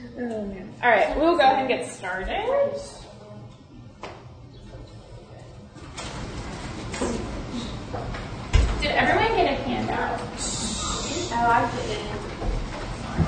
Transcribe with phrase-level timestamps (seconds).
[0.00, 0.72] Oh man.
[0.82, 2.28] All right, we'll go ahead and get started.
[8.80, 10.20] Did everyone get a handout?
[11.30, 12.18] Oh, I didn't.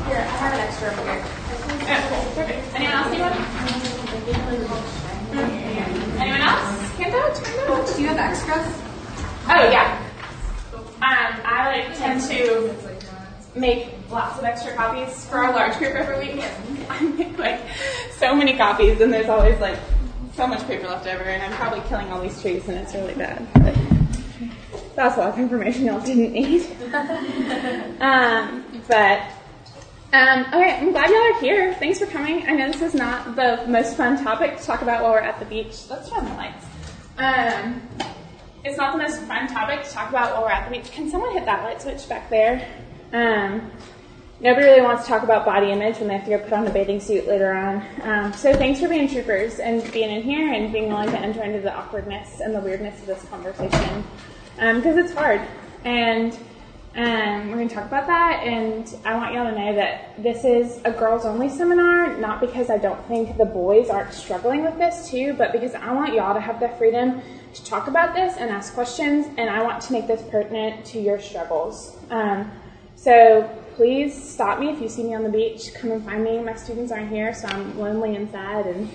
[0.07, 1.23] Here, I have an extra over here.
[1.83, 2.23] Oh, cool.
[2.35, 2.75] Perfect.
[2.77, 3.35] Anyone else need one?
[6.21, 6.81] Anyone else?
[6.99, 7.37] Handout?
[7.47, 7.97] Handout?
[7.97, 8.67] Do you have extras?
[9.49, 10.07] Oh yeah.
[10.75, 12.90] Um, I like tend to
[13.55, 16.45] make lots of extra copies for our large group every week.
[16.89, 17.61] I make like
[18.13, 19.79] so many copies, and there's always like
[20.35, 23.15] so much paper left over, and I'm probably killing all these trees, and it's really
[23.15, 23.47] bad.
[23.55, 23.77] But
[24.95, 26.67] that's a lot of information y'all didn't need.
[28.01, 29.23] um, but
[30.13, 31.75] um, okay, I'm glad y'all are here.
[31.75, 32.45] Thanks for coming.
[32.49, 35.39] I know this is not the most fun topic to talk about while we're at
[35.39, 35.89] the beach.
[35.89, 36.67] Let's turn the lights.
[37.17, 37.81] Um,
[38.65, 40.91] it's not the most fun topic to talk about while we're at the beach.
[40.91, 42.67] Can someone hit that light switch back there?
[43.13, 43.71] Um,
[44.41, 46.67] nobody really wants to talk about body image when they have to go put on
[46.67, 47.85] a bathing suit later on.
[48.03, 51.43] Um, so thanks for being troopers and being in here and being willing to enter
[51.43, 54.05] into the awkwardness and the weirdness of this conversation
[54.57, 55.41] because it's hard.
[55.85, 56.39] And
[56.95, 60.45] um, we're going to talk about that, and I want y'all to know that this
[60.45, 64.77] is a girls only seminar, not because I don't think the boys aren't struggling with
[64.77, 67.23] this too, but because I want y'all to have the freedom
[67.55, 71.01] to talk about this and ask questions, and I want to make this pertinent to
[71.01, 71.97] your struggles.
[73.01, 75.73] So please stop me if you see me on the beach.
[75.73, 76.39] Come and find me.
[76.41, 78.91] My students aren't here, so I'm lonely and sad and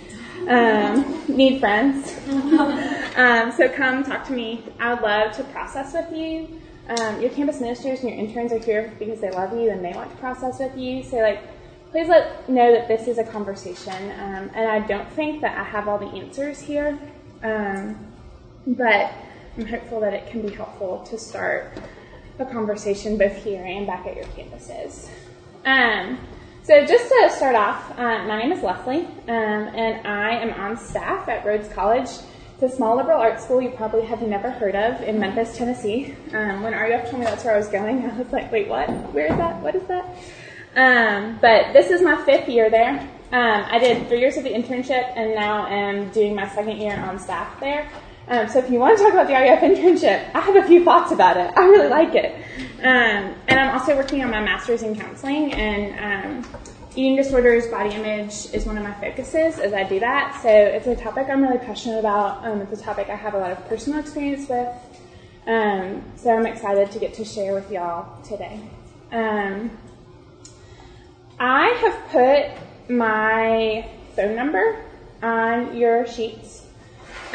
[0.47, 2.15] um, need friends.
[3.17, 4.63] um, so come talk to me.
[4.79, 6.61] I would love to process with you.
[6.87, 9.93] Um, your campus ministers and your interns are here because they love you and they
[9.93, 11.01] want to process with you.
[11.01, 11.41] So, like,
[11.89, 14.11] please let know that this is a conversation.
[14.11, 16.99] Um, and I don't think that I have all the answers here,
[17.41, 17.97] um,
[18.67, 19.11] but
[19.57, 21.75] I'm hopeful that it can be helpful to start
[22.39, 25.09] a conversation both here and back at your campuses.
[25.65, 26.19] Um,
[26.63, 30.77] so, just to start off, uh, my name is Leslie, um, and I am on
[30.77, 32.09] staff at Rhodes College.
[32.55, 36.15] It's a small liberal arts school you probably have never heard of in Memphis, Tennessee.
[36.33, 38.89] Um, when RUF told me that's where I was going, I was like, wait, what?
[39.13, 39.61] Where is that?
[39.61, 40.05] What is that?
[40.75, 42.99] Um, but this is my fifth year there.
[43.31, 46.97] Um, I did three years of the internship and now am doing my second year
[46.97, 47.89] on staff there.
[48.27, 50.83] Um, so if you want to talk about the RUF internship, I have a few
[50.83, 51.51] thoughts about it.
[51.55, 52.35] I really like it.
[52.79, 56.61] Um, and I'm also working on my master's in counseling and um,
[56.95, 60.39] eating disorders, body image is one of my focuses as I do that.
[60.41, 62.45] So it's a topic I'm really passionate about.
[62.45, 64.69] Um, it's a topic I have a lot of personal experience with.
[65.45, 68.59] Um, so I'm excited to get to share with y'all today.
[69.11, 69.69] Um,
[71.39, 74.83] I have put my phone number
[75.21, 76.64] on your sheets.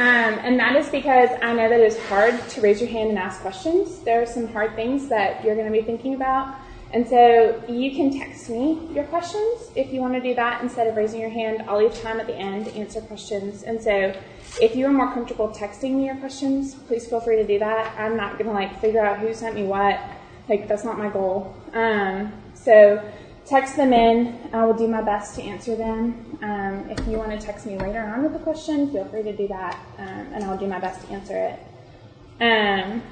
[0.00, 3.18] Um, and that is because I know that it's hard to raise your hand and
[3.18, 3.98] ask questions.
[3.98, 6.56] There are some hard things that you're going to be thinking about.
[6.94, 10.86] And so you can text me your questions if you want to do that instead
[10.86, 11.64] of raising your hand.
[11.68, 13.62] I'll leave time at the end to answer questions.
[13.62, 14.14] And so
[14.58, 17.94] if you are more comfortable texting me your questions, please feel free to do that.
[18.00, 20.00] I'm not going to like figure out who sent me what.
[20.48, 21.54] Like that's not my goal.
[21.74, 23.06] Um, so
[23.50, 24.38] text them in.
[24.52, 26.38] I will do my best to answer them.
[26.42, 29.36] Um, if you want to text me later on with a question, feel free to
[29.36, 32.42] do that, um, and I'll do my best to answer it.
[32.42, 33.02] Um,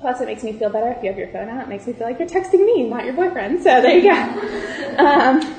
[0.00, 1.62] Plus, it makes me feel better if you have your phone out.
[1.62, 3.62] It makes me feel like you're texting me, not your boyfriend.
[3.62, 4.98] So there you go.
[4.98, 5.54] um,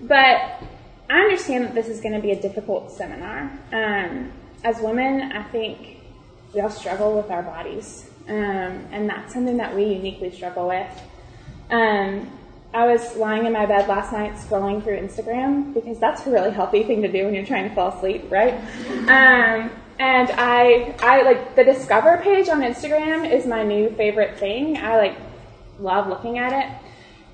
[0.00, 0.62] but
[1.10, 3.52] I understand that this is going to be a difficult seminar.
[3.72, 4.32] Um,
[4.64, 5.98] as women, I think
[6.54, 8.34] we all struggle with our bodies, um,
[8.90, 11.02] and that's something that we uniquely struggle with.
[11.70, 12.30] Um,
[12.74, 16.50] I was lying in my bed last night scrolling through Instagram because that's a really
[16.50, 18.54] healthy thing to do when you're trying to fall asleep, right?
[19.08, 24.78] Um, and I, I like the Discover page on Instagram is my new favorite thing.
[24.78, 25.16] I like
[25.78, 26.78] love looking at it.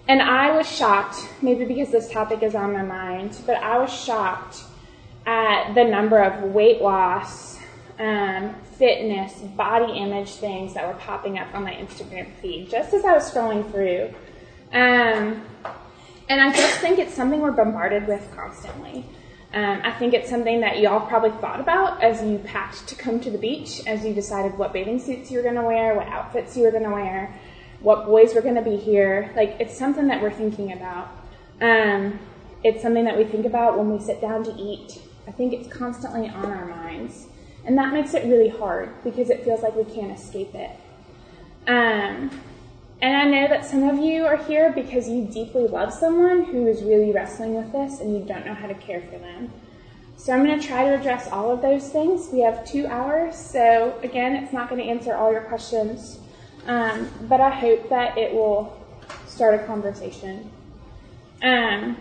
[0.08, 3.92] And I was shocked, maybe because this topic is on my mind, but I was
[3.92, 4.62] shocked
[5.26, 7.58] at the number of weight loss,
[7.98, 13.04] um, fitness, body image things that were popping up on my Instagram feed just as
[13.04, 14.14] I was scrolling through.
[14.72, 15.42] Um,
[16.28, 19.04] and I just think it's something we're bombarded with constantly.
[19.54, 23.18] Um, I think it's something that y'all probably thought about as you packed to come
[23.20, 26.06] to the beach, as you decided what bathing suits you were going to wear, what
[26.08, 27.34] outfits you were going to wear,
[27.80, 29.32] what boys were going to be here.
[29.34, 31.08] Like, it's something that we're thinking about.
[31.62, 32.18] Um,
[32.62, 35.00] it's something that we think about when we sit down to eat.
[35.26, 37.26] I think it's constantly on our minds.
[37.64, 40.70] And that makes it really hard because it feels like we can't escape it.
[41.66, 42.30] Um,
[43.00, 46.66] and I know that some of you are here because you deeply love someone who
[46.66, 49.52] is really wrestling with this and you don't know how to care for them.
[50.16, 52.28] So I'm going to try to address all of those things.
[52.32, 56.18] We have two hours, so again, it's not going to answer all your questions,
[56.66, 58.76] um, but I hope that it will
[59.26, 60.50] start a conversation.
[61.42, 61.96] Um,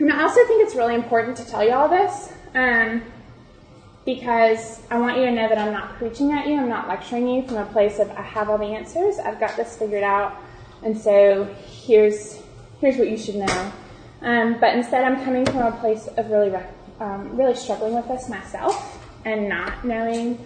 [0.00, 3.02] And I also think it's really important to tell you all this um,
[4.08, 7.28] because I want you to know that I'm not preaching at you, I'm not lecturing
[7.28, 10.34] you from a place of I have all the answers, I've got this figured out,
[10.82, 12.40] and so here's
[12.80, 13.72] here's what you should know.
[14.22, 16.50] Um, but instead, I'm coming from a place of really
[17.00, 20.38] um, really struggling with this myself and not knowing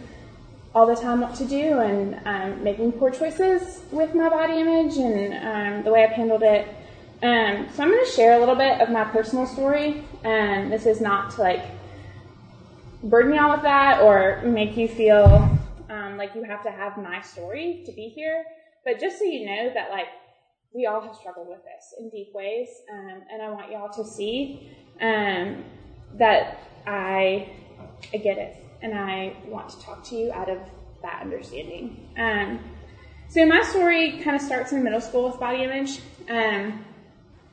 [0.75, 4.97] all the time what to do and um, making poor choices with my body image
[4.97, 6.67] and um, the way I've handled it.
[7.23, 10.03] Um, so I'm going to share a little bit of my personal story.
[10.25, 11.63] And this is not to like
[13.03, 15.49] burden y'all with that or make you feel
[15.91, 18.45] um, like you have to have my story to be here,
[18.85, 20.07] but just so you know that like
[20.75, 24.05] we all have struggled with this in deep ways, um, and I want y'all to
[24.05, 24.71] see
[25.01, 25.65] um,
[26.15, 27.51] that I,
[28.13, 30.59] I get it and I want to talk to you out of
[31.03, 32.09] that understanding.
[32.17, 32.61] Um,
[33.29, 36.01] so my story kind of starts in middle school with body image.
[36.29, 36.85] Um,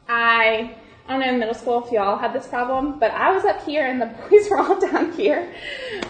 [0.08, 0.76] I,
[1.10, 3.66] I don't know in middle school if y'all had this problem, but I was up
[3.66, 5.52] here and the boys were all down here.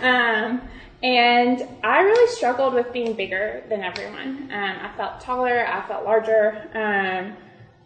[0.01, 0.61] Um,
[1.01, 4.51] and I really struggled with being bigger than everyone.
[4.51, 7.37] Um, I felt taller, I felt larger, um,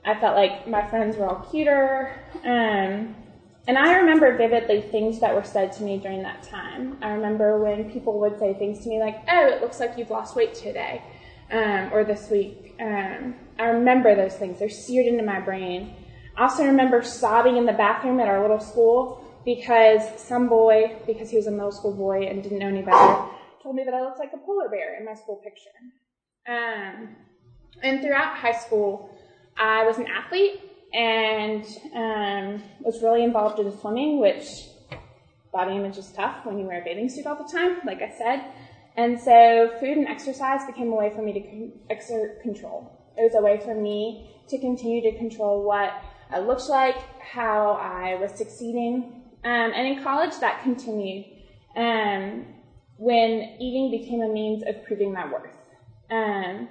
[0.04, 2.16] I felt like my friends were all cuter.
[2.44, 3.16] Um,
[3.68, 6.98] and I remember vividly things that were said to me during that time.
[7.04, 10.10] I remember when people would say things to me like, oh, it looks like you've
[10.10, 11.04] lost weight today
[11.52, 12.76] um, or this week.
[12.82, 14.58] Um, I remember those things.
[14.58, 15.94] They're seared into my brain.
[16.36, 21.30] I also remember sobbing in the bathroom at our little school because some boy, because
[21.30, 23.26] he was a middle school boy and didn't know any better,
[23.62, 25.70] told me that I looked like a polar bear in my school picture.
[26.48, 27.16] Um,
[27.82, 29.10] and throughout high school,
[29.58, 30.60] I was an athlete
[30.94, 34.44] and um, was really involved in swimming, which
[35.52, 38.10] body image is tough when you wear a bathing suit all the time, like I
[38.10, 38.44] said.
[38.96, 42.92] And so food and exercise became a way for me to exert control.
[43.18, 45.94] It was a way for me to continue to control what
[46.34, 49.22] I looked like, how I was succeeding.
[49.44, 51.26] Um, and in college, that continued
[51.76, 52.46] um,
[52.98, 55.56] when eating became a means of proving my worth.
[56.10, 56.70] Um,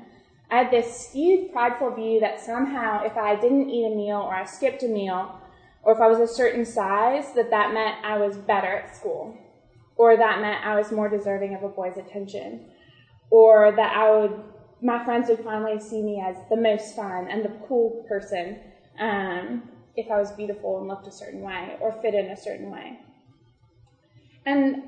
[0.50, 4.35] I had this skewed, prideful view that somehow if I didn't eat a meal or
[4.35, 5.38] I skipped a meal,
[5.82, 9.37] or if I was a certain size, that that meant I was better at school,
[9.97, 12.67] or that meant I was more deserving of a boy's attention,
[13.31, 14.43] or that I would,
[14.81, 18.61] my friends would finally see me as the most fun and the cool person
[18.99, 19.62] um,
[19.97, 22.99] if I was beautiful and looked a certain way or fit in a certain way.
[24.44, 24.85] And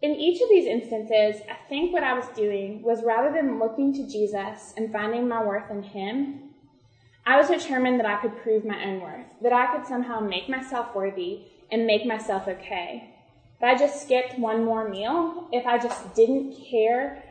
[0.00, 3.92] in each of these instances, I think what I was doing was rather than looking
[3.94, 6.40] to Jesus and finding my worth in Him,
[7.26, 10.48] I was determined that I could prove my own worth, that I could somehow make
[10.48, 11.40] myself worthy
[11.70, 13.10] and make myself okay.
[13.56, 17.22] If I just skipped one more meal, if I just didn't care,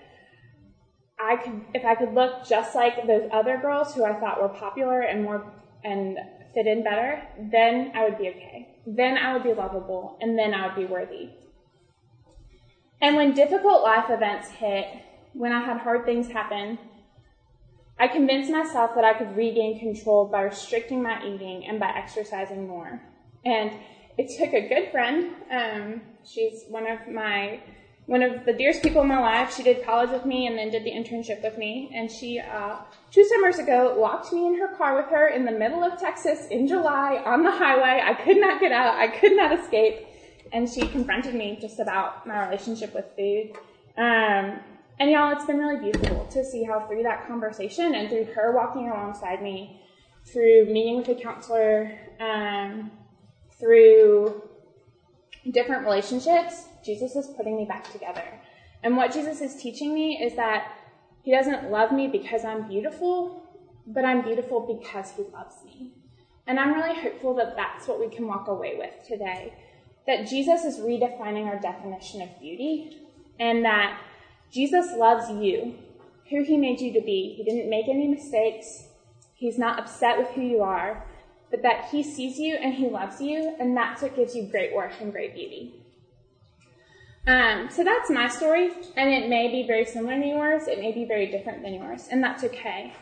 [1.18, 4.50] I could, if I could look just like those other girls who I thought were
[4.50, 5.52] popular and more
[5.84, 6.18] and
[6.54, 7.22] fit in better,
[7.52, 8.76] then I would be okay.
[8.86, 11.30] Then I would be lovable, and then I would be worthy.
[13.02, 14.86] And when difficult life events hit,
[15.34, 16.80] when I had hard things happen,
[18.00, 22.68] I convinced myself that I could regain control by restricting my eating and by exercising
[22.68, 23.02] more.
[23.46, 23.72] And
[24.18, 25.32] it took a good friend.
[25.52, 27.62] Um, she's one of my
[28.07, 29.56] one of the dearest people in my life.
[29.56, 31.92] She did college with me and then did the internship with me.
[31.94, 32.77] And she, uh,
[33.12, 36.48] two summers ago, locked me in her car with her in the middle of Texas
[36.48, 38.01] in July on the highway.
[38.04, 38.95] I could not get out.
[38.95, 40.07] I could not escape
[40.54, 43.57] and she confronted me just about my relationship with food.
[43.97, 44.59] Um,
[44.99, 48.56] and y'all, it's been really beautiful to see how through that conversation and through her
[48.56, 49.81] walking alongside me,
[50.26, 52.92] through meeting with a counselor, um,
[53.59, 54.42] through
[55.51, 58.23] different relationships, Jesus is putting me back together.
[58.83, 60.71] And what Jesus is teaching me is that
[61.23, 63.44] he doesn't love me because I'm beautiful,
[63.85, 65.92] but I'm beautiful because he loves me.
[66.45, 69.54] And I'm really hopeful that that's what we can walk away with today
[70.07, 72.97] that Jesus is redefining our definition of beauty
[73.39, 73.99] and that
[74.51, 75.75] Jesus loves you,
[76.30, 77.33] who he made you to be.
[77.37, 78.85] He didn't make any mistakes.
[79.35, 81.06] He's not upset with who you are,
[81.49, 84.73] but that he sees you and he loves you, and that's what gives you great
[84.73, 85.73] worth and great beauty.
[87.25, 90.68] Um, so that's my story, and it may be very similar to yours.
[90.68, 92.94] It may be very different than yours, and that's okay.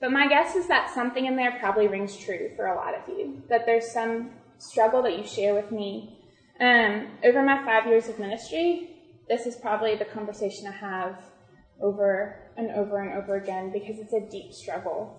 [0.00, 3.08] But my guess is that something in there probably rings true for a lot of
[3.08, 3.42] you.
[3.48, 6.18] That there's some struggle that you share with me
[6.60, 8.90] um, over my five years of ministry,
[9.28, 11.16] this is probably the conversation I have
[11.80, 15.17] over and over and over again because it's a deep struggle.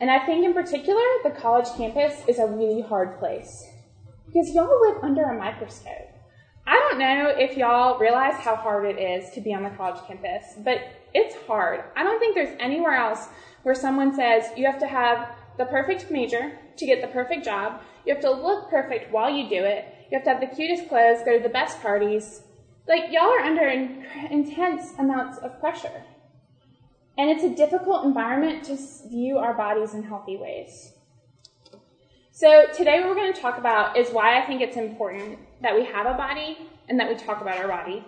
[0.00, 3.64] And I think in particular, the college campus is a really hard place
[4.26, 6.10] because y'all live under a microscope.
[6.66, 10.02] I don't know if y'all realize how hard it is to be on the college
[10.06, 10.80] campus, but
[11.14, 11.84] it's hard.
[11.94, 13.28] I don't think there's anywhere else
[13.62, 17.80] where someone says you have to have the perfect major, to get the perfect job.
[18.04, 19.86] You have to look perfect while you do it.
[20.10, 22.42] You have to have the cutest clothes, go to the best parties.
[22.86, 26.04] Like, y'all are under in- intense amounts of pressure.
[27.18, 28.76] And it's a difficult environment to
[29.08, 30.92] view our bodies in healthy ways.
[32.30, 35.74] So today what we're going to talk about is why I think it's important that
[35.74, 36.58] we have a body
[36.88, 38.04] and that we talk about our body.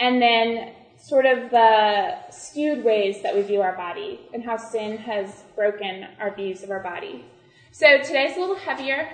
[0.00, 4.96] And then sort of the skewed ways that we view our body and how sin
[4.98, 7.24] has broken our views of our body.
[7.70, 9.12] So today's a little heavier.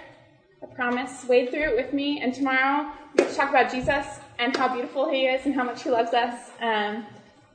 [0.63, 1.27] I promise.
[1.29, 2.21] Wade through it with me.
[2.23, 4.07] And tomorrow we get to talk about Jesus
[4.39, 6.51] and how beautiful he is and how much he loves us.
[6.63, 7.05] Um,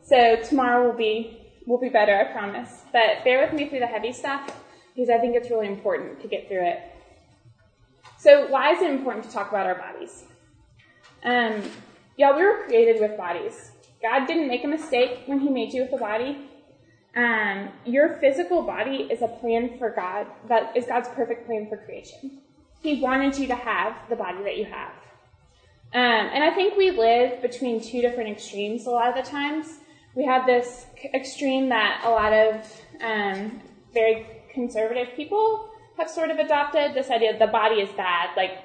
[0.04, 2.82] so tomorrow will be will be better, I promise.
[2.92, 4.64] But bear with me through the heavy stuff
[4.94, 6.82] because I think it's really important to get through it.
[8.18, 10.26] So why is it important to talk about our bodies?
[11.24, 11.64] Um,
[12.18, 13.72] yeah, we were created with bodies.
[14.02, 16.50] God didn't make a mistake when He made you with a body.
[17.16, 20.28] Um, your physical body is a plan for God.
[20.48, 22.42] That is God's perfect plan for creation.
[22.82, 24.92] He wanted you to have the body that you have.
[25.94, 29.81] Um, and I think we live between two different extremes a lot of the times.
[30.16, 33.62] We have this extreme that a lot of um,
[33.94, 38.30] very conservative people have sort of adopted this idea that the body is bad.
[38.36, 38.58] Like,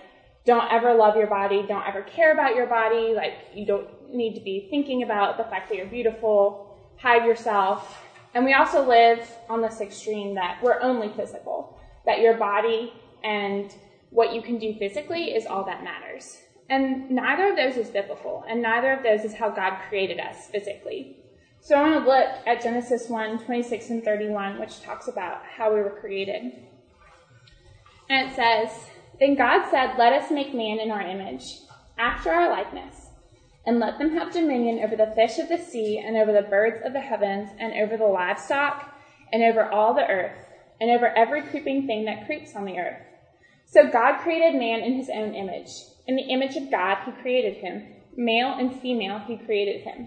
[0.45, 4.35] don't ever love your body, don't ever care about your body, like, you don't need
[4.35, 8.03] to be thinking about the fact that you're beautiful, hide yourself.
[8.35, 12.93] And we also live on this extreme that we're only physical, that your body
[13.25, 13.75] and
[14.11, 16.39] what you can do physically is all that matters.
[16.69, 20.47] And neither of those is biblical, and neither of those is how God created us
[20.47, 21.17] physically.
[21.67, 25.75] So I want to look at Genesis 1 26 and 31, which talks about how
[25.75, 26.53] we were created.
[28.09, 28.71] And it says,
[29.19, 31.43] Then God said, Let us make man in our image,
[31.99, 33.09] after our likeness,
[33.67, 36.83] and let them have dominion over the fish of the sea, and over the birds
[36.87, 38.95] of the heavens, and over the livestock,
[39.33, 40.39] and over all the earth,
[40.81, 43.03] and over every creeping thing that creeps on the earth.
[43.65, 45.71] So God created man in his own image.
[46.07, 47.89] In the image of God, he created him.
[48.17, 50.07] Male and female, he created him.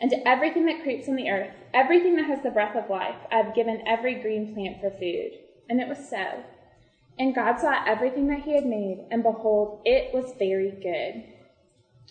[0.00, 3.16] and to everything that creeps on the earth, everything that has the breath of life,
[3.32, 5.32] I have given every green plant for food.
[5.68, 6.44] And it was so.
[7.18, 11.24] And God saw everything that he had made, and behold, it was very good.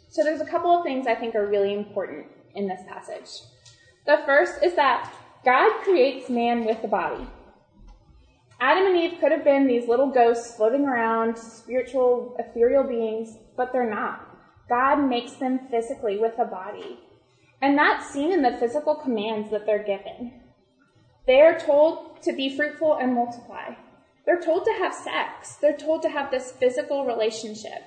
[0.10, 2.26] So there's a couple of things I think are really important
[2.56, 3.30] in this passage.
[4.06, 5.14] The first is that
[5.44, 7.28] God creates man with a body.
[8.60, 13.72] Adam and Eve could have been these little ghosts floating around, spiritual, ethereal beings, but
[13.72, 14.28] they're not.
[14.70, 17.00] God makes them physically with a body.
[17.66, 20.34] And that's seen in the physical commands that they're given.
[21.26, 23.74] They are told to be fruitful and multiply.
[24.24, 25.56] They're told to have sex.
[25.56, 27.82] They're told to have this physical relationship.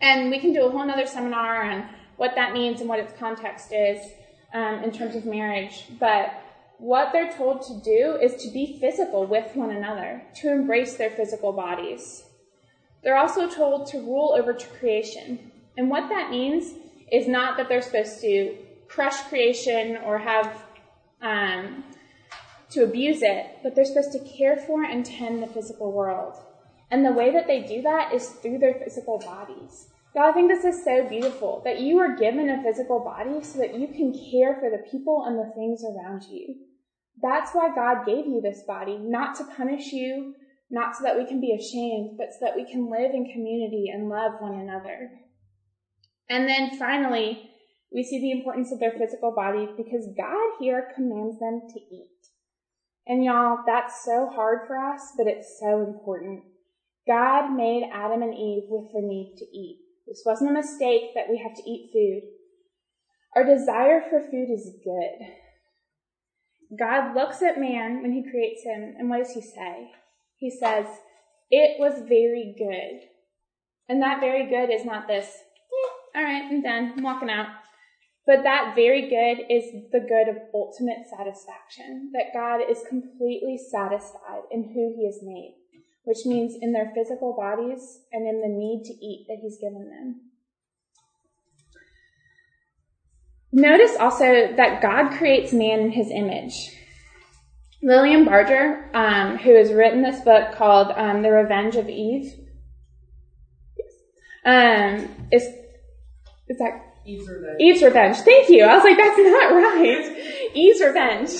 [0.00, 3.12] And we can do a whole other seminar on what that means and what its
[3.16, 4.04] context is
[4.52, 5.84] um, in terms of marriage.
[6.00, 6.32] But
[6.78, 11.10] what they're told to do is to be physical with one another, to embrace their
[11.10, 12.24] physical bodies.
[13.04, 15.52] They're also told to rule over creation.
[15.76, 16.74] And what that means
[17.12, 18.56] is not that they're supposed to
[18.94, 20.62] crush creation or have
[21.22, 21.84] um,
[22.70, 26.34] to abuse it, but they're supposed to care for and tend the physical world.
[26.90, 29.88] And the way that they do that is through their physical bodies.
[30.14, 33.58] God, I think this is so beautiful that you are given a physical body so
[33.60, 36.54] that you can care for the people and the things around you.
[37.22, 40.34] That's why God gave you this body, not to punish you,
[40.70, 43.86] not so that we can be ashamed, but so that we can live in community
[43.92, 45.10] and love one another.
[46.28, 47.51] And then finally,
[47.94, 52.08] we see the importance of their physical body because God here commands them to eat.
[53.06, 56.44] And y'all, that's so hard for us, but it's so important.
[57.06, 59.80] God made Adam and Eve with the need to eat.
[60.06, 62.28] This wasn't a mistake that we have to eat food.
[63.34, 65.26] Our desire for food is good.
[66.78, 69.90] God looks at man when he creates him, and what does he say?
[70.36, 70.86] He says,
[71.50, 73.08] It was very good.
[73.88, 77.48] And that very good is not this, eh, all right, I'm done, I'm walking out.
[78.26, 84.42] But that very good is the good of ultimate satisfaction, that God is completely satisfied
[84.50, 85.56] in who he has made,
[86.04, 89.90] which means in their physical bodies and in the need to eat that he's given
[89.90, 90.20] them.
[93.50, 96.76] Notice also that God creates man in his image.
[97.82, 102.38] Lilian Barger, um, who has written this book called um, The Revenge of Eve,
[104.44, 105.44] Um, is
[106.48, 107.56] is that Eve's Revenge.
[107.60, 108.16] Eve's Revenge?
[108.18, 108.64] Thank you.
[108.64, 110.50] I was like, that's not right.
[110.54, 111.30] Eve's Revenge.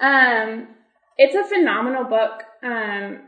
[0.00, 0.68] Um,
[1.16, 3.20] it's a phenomenal book, um,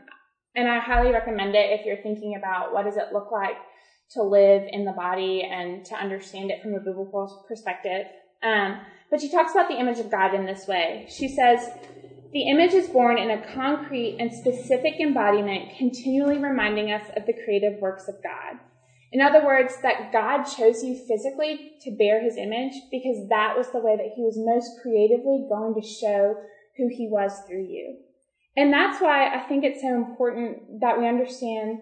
[0.55, 3.57] and I highly recommend it if you're thinking about what does it look like
[4.11, 8.05] to live in the body and to understand it from a biblical perspective.
[8.43, 11.07] Um, but she talks about the image of God in this way.
[11.09, 11.69] She says,
[12.33, 17.33] the image is born in a concrete and specific embodiment, continually reminding us of the
[17.45, 18.59] creative works of God.
[19.13, 23.69] In other words, that God chose you physically to bear his image because that was
[23.71, 26.35] the way that he was most creatively going to show
[26.77, 27.97] who he was through you.
[28.57, 31.77] And that's why I think it's so important that we understand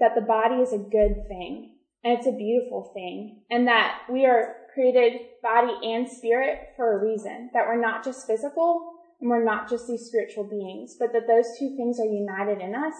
[0.00, 4.26] that the body is a good thing and it's a beautiful thing and that we
[4.26, 9.44] are created body and spirit for a reason, that we're not just physical and we're
[9.44, 12.94] not just these spiritual beings, but that those two things are united in us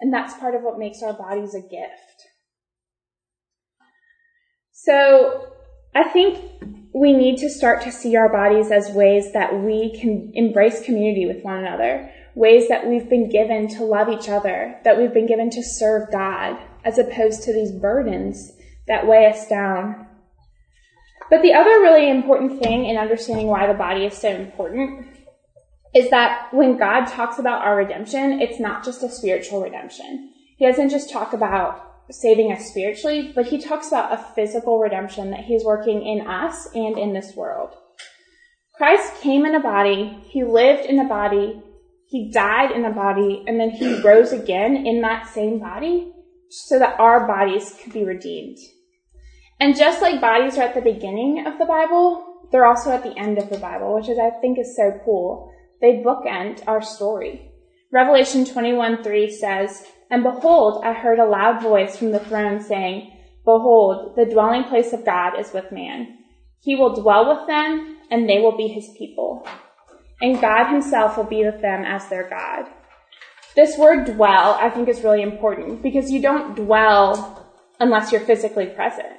[0.00, 2.28] and that's part of what makes our bodies a gift.
[4.84, 5.48] So
[5.92, 6.38] I think
[6.94, 11.26] we need to start to see our bodies as ways that we can embrace community
[11.26, 15.26] with one another, ways that we've been given to love each other, that we've been
[15.26, 18.52] given to serve God, as opposed to these burdens
[18.86, 20.06] that weigh us down.
[21.28, 25.08] But the other really important thing in understanding why the body is so important
[25.92, 30.32] is that when God talks about our redemption, it's not just a spiritual redemption.
[30.56, 35.30] He doesn't just talk about saving us spiritually, but he talks about a physical redemption
[35.30, 37.74] that he's working in us and in this world.
[38.76, 41.60] Christ came in a body, he lived in a body,
[42.06, 46.12] he died in a body, and then he rose again in that same body
[46.50, 48.56] so that our bodies could be redeemed.
[49.60, 53.18] And just like bodies are at the beginning of the Bible, they're also at the
[53.18, 55.52] end of the Bible, which is I think is so cool.
[55.80, 57.50] They bookend our story.
[57.92, 63.12] Revelation 21 3 says, and behold, I heard a loud voice from the throne saying,
[63.44, 66.18] Behold, the dwelling place of God is with man.
[66.60, 69.46] He will dwell with them, and they will be his people.
[70.20, 72.66] And God himself will be with them as their God.
[73.54, 77.46] This word dwell, I think, is really important because you don't dwell
[77.80, 79.14] unless you're physically present.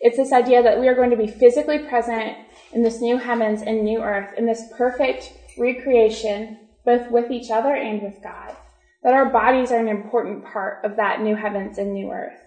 [0.00, 2.36] It's this idea that we are going to be physically present
[2.72, 7.74] in this new heavens and new earth, in this perfect recreation, both with each other
[7.74, 8.56] and with God
[9.02, 12.38] that our bodies are an important part of that new heavens and new earth.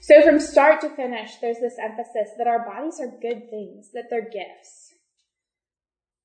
[0.00, 4.04] So from start to finish, there's this emphasis that our bodies are good things, that
[4.08, 4.94] they're gifts.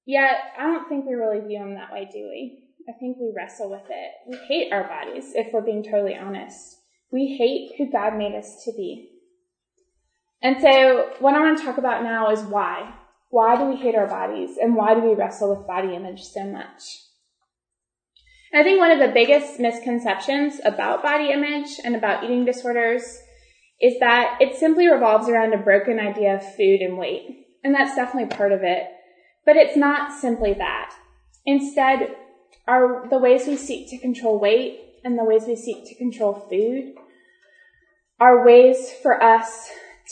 [0.06, 2.64] Yet, I don't think we really view them that way, do we?
[2.88, 4.12] I think we wrestle with it.
[4.28, 6.78] We hate our bodies, if we're being totally honest.
[7.12, 9.10] We hate who God made us to be.
[10.42, 12.94] And so, what I want to talk about now is why.
[13.30, 16.44] Why do we hate our bodies, and why do we wrestle with body image so
[16.46, 17.00] much?
[18.54, 23.20] I think one of the biggest misconceptions about body image and about eating disorders
[23.80, 27.48] is that it simply revolves around a broken idea of food and weight.
[27.64, 28.88] And that's definitely part of it.
[29.46, 30.94] But it's not simply that.
[31.46, 32.16] Instead,
[32.68, 36.34] are the ways we seek to control weight and the ways we seek to control
[36.34, 36.94] food
[38.20, 39.70] are ways for us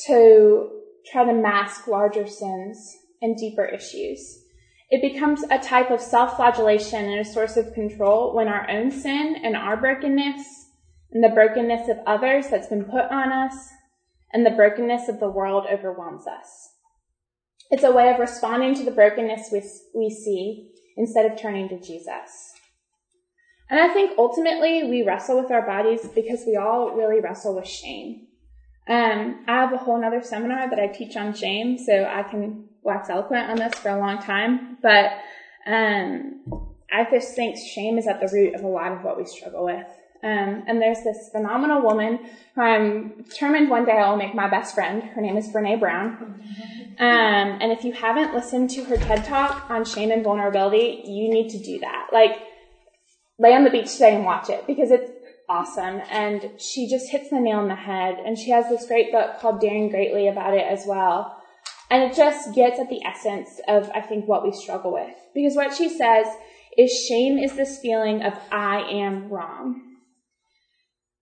[0.08, 0.70] to
[1.12, 4.44] try to mask larger sins and deeper issues.
[4.90, 9.36] It becomes a type of self-flagellation and a source of control when our own sin
[9.44, 10.70] and our brokenness
[11.12, 13.70] and the brokenness of others that's been put on us
[14.34, 16.74] and the brokenness of the world overwhelms us.
[17.70, 19.62] It's a way of responding to the brokenness we,
[19.94, 22.54] we see instead of turning to Jesus.
[23.70, 27.68] And I think ultimately we wrestle with our bodies because we all really wrestle with
[27.68, 28.26] shame.
[28.88, 32.69] Um, I have a whole other seminar that I teach on shame, so I can
[32.84, 35.12] wax eloquent on this for a long time, but
[35.66, 36.42] um,
[36.92, 39.66] I just think shame is at the root of a lot of what we struggle
[39.66, 39.86] with.
[40.22, 42.20] Um, and there's this phenomenal woman
[42.56, 45.02] who I'm determined one day I will make my best friend.
[45.02, 46.42] Her name is Brene Brown.
[47.00, 51.30] Um, and if you haven't listened to her TED talk on shame and vulnerability, you
[51.30, 52.10] need to do that.
[52.12, 52.38] Like,
[53.38, 55.10] lay on the beach today and watch it because it's
[55.48, 56.02] awesome.
[56.10, 58.18] And she just hits the nail on the head.
[58.26, 61.39] And she has this great book called Daring Greatly about it as well.
[61.90, 65.16] And it just gets at the essence of, I think, what we struggle with.
[65.34, 66.28] Because what she says
[66.78, 69.82] is shame is this feeling of I am wrong.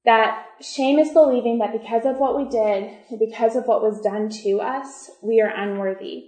[0.03, 4.30] That shame is believing that because of what we did, because of what was done
[4.43, 6.25] to us, we are unworthy.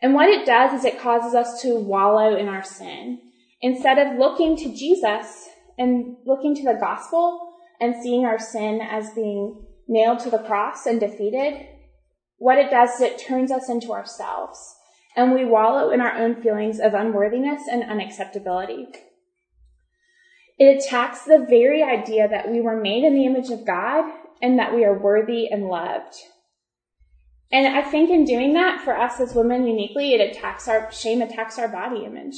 [0.00, 3.20] And what it does is it causes us to wallow in our sin.
[3.60, 5.48] Instead of looking to Jesus
[5.78, 10.86] and looking to the gospel and seeing our sin as being nailed to the cross
[10.86, 11.66] and defeated,
[12.38, 14.58] what it does is it turns us into ourselves
[15.16, 18.86] and we wallow in our own feelings of unworthiness and unacceptability.
[20.58, 24.10] It attacks the very idea that we were made in the image of God
[24.42, 26.14] and that we are worthy and loved.
[27.52, 31.22] And I think in doing that, for us as women uniquely, it attacks our, shame
[31.22, 32.36] attacks our body image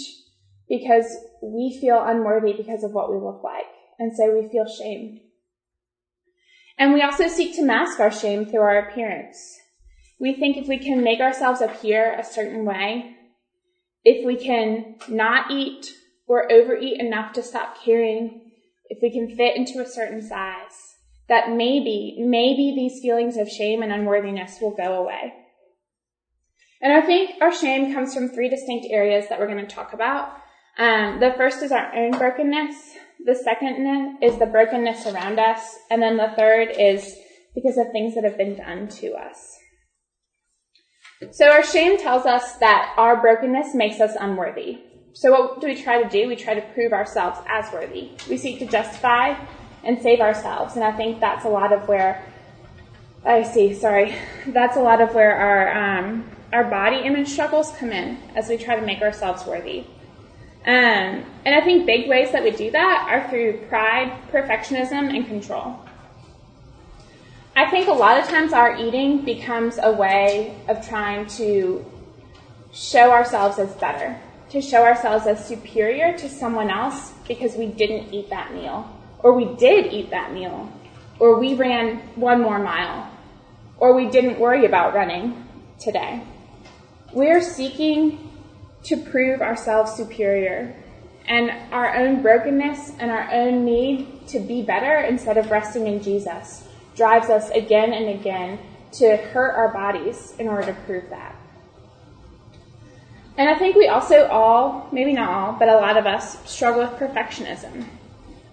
[0.68, 3.64] because we feel unworthy because of what we look like.
[3.98, 5.20] And so we feel shame.
[6.78, 9.58] And we also seek to mask our shame through our appearance.
[10.18, 13.16] We think if we can make ourselves appear a certain way,
[14.04, 15.86] if we can not eat
[16.26, 18.52] or overeat enough to stop caring,
[18.88, 20.94] if we can fit into a certain size,
[21.28, 25.34] that maybe, maybe these feelings of shame and unworthiness will go away.
[26.80, 29.92] And I think our shame comes from three distinct areas that we're going to talk
[29.92, 30.36] about.
[30.78, 32.76] Um, the first is our own brokenness.
[33.24, 35.60] The second is the brokenness around us.
[35.90, 37.16] And then the third is
[37.54, 39.56] because of things that have been done to us.
[41.30, 44.80] So our shame tells us that our brokenness makes us unworthy.
[45.14, 46.28] So what do we try to do?
[46.28, 48.10] We try to prove ourselves as worthy.
[48.28, 49.34] We seek to justify
[49.82, 50.76] and save ourselves.
[50.76, 52.22] And I think that's a lot of where
[53.24, 54.14] I see, sorry,
[54.48, 58.56] that's a lot of where our um, our body image struggles come in as we
[58.56, 59.86] try to make ourselves worthy.
[60.66, 65.26] Um, and I think big ways that we do that are through pride, perfectionism, and
[65.26, 65.78] control.
[67.56, 71.84] I think a lot of times our eating becomes a way of trying to
[72.72, 78.12] show ourselves as better, to show ourselves as superior to someone else because we didn't
[78.12, 78.92] eat that meal
[79.26, 80.70] or we did eat that meal,
[81.18, 83.10] or we ran one more mile,
[83.78, 85.44] or we didn't worry about running
[85.80, 86.22] today.
[87.12, 88.30] We're seeking
[88.84, 90.76] to prove ourselves superior
[91.26, 96.00] and our own brokenness and our own need to be better instead of resting in
[96.00, 96.65] Jesus
[96.96, 98.58] drives us again and again
[98.92, 101.36] to hurt our bodies in order to prove that.
[103.38, 106.80] And I think we also all, maybe not all, but a lot of us struggle
[106.80, 107.84] with perfectionism.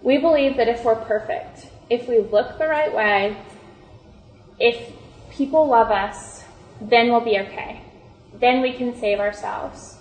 [0.02, 3.38] We believe that if we're perfect, if we look the right way,
[4.60, 4.92] if
[5.32, 6.44] people love us,
[6.82, 7.82] then we'll be okay.
[8.34, 9.98] Then we can save ourselves.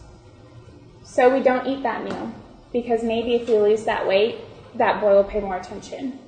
[1.05, 2.33] So we don't eat that meal
[2.73, 4.39] because maybe if we lose that weight,
[4.75, 6.19] that boy will pay more attention.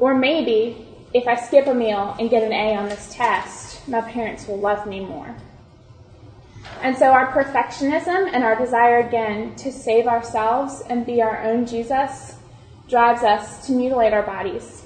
[0.00, 4.00] Or maybe if I skip a meal and get an A on this test, my
[4.00, 5.34] parents will love me more.
[6.80, 11.66] And so our perfectionism and our desire again to save ourselves and be our own
[11.66, 12.36] Jesus
[12.88, 14.84] drives us to mutilate our bodies.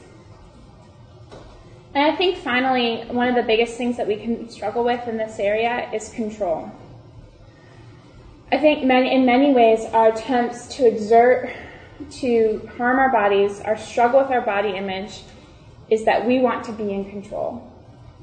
[1.95, 5.17] And I think finally, one of the biggest things that we can struggle with in
[5.17, 6.71] this area is control.
[8.53, 11.51] I think many, in many ways, our attempts to exert,
[12.11, 15.23] to harm our bodies, our struggle with our body image,
[15.91, 17.73] is that we want to be in control.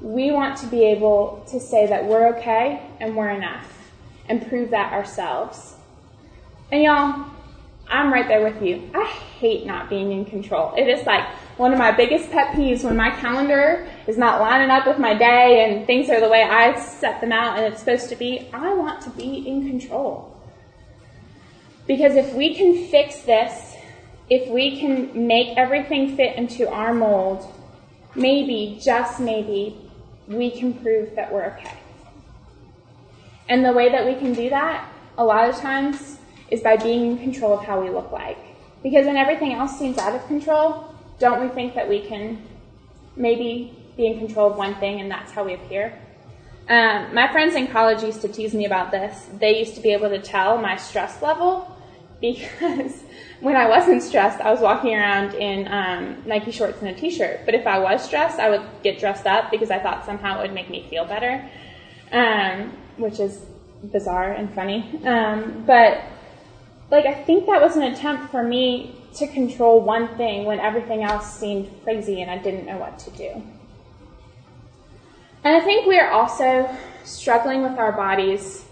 [0.00, 3.90] We want to be able to say that we're okay and we're enough
[4.28, 5.74] and prove that ourselves.
[6.70, 7.26] And y'all,
[7.88, 8.90] I'm right there with you.
[8.94, 10.74] I hate not being in control.
[10.76, 14.70] It is like one of my biggest pet peeves when my calendar is not lining
[14.70, 17.80] up with my day and things are the way I set them out and it's
[17.80, 18.48] supposed to be.
[18.52, 20.30] I want to be in control.
[21.86, 23.73] Because if we can fix this,
[24.30, 27.46] if we can make everything fit into our mold,
[28.14, 29.76] maybe, just maybe,
[30.26, 31.76] we can prove that we're okay.
[33.48, 36.18] And the way that we can do that, a lot of times,
[36.50, 38.38] is by being in control of how we look like.
[38.82, 42.42] Because when everything else seems out of control, don't we think that we can
[43.16, 45.98] maybe be in control of one thing and that's how we appear?
[46.68, 49.28] Um, my friends in college used to tease me about this.
[49.38, 51.70] They used to be able to tell my stress level
[52.20, 53.04] because
[53.44, 57.40] when I wasn't stressed, I was walking around in um, Nike shorts and a t-shirt.
[57.44, 60.42] But if I was stressed, I would get dressed up because I thought somehow it
[60.44, 61.46] would make me feel better,
[62.10, 63.44] um, which is
[63.92, 64.98] bizarre and funny.
[65.04, 66.00] Um, but
[66.90, 71.02] like I think that was an attempt for me to control one thing when everything
[71.02, 73.42] else seemed crazy and I didn't know what to do.
[75.44, 78.63] And I think we are also struggling with our bodies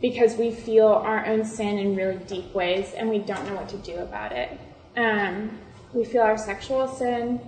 [0.00, 3.68] because we feel our own sin in really deep ways and we don't know what
[3.68, 4.58] to do about it.
[4.96, 5.58] Um,
[5.92, 7.40] we feel our sexual sin.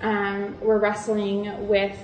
[0.00, 1.96] Um, we're wrestling with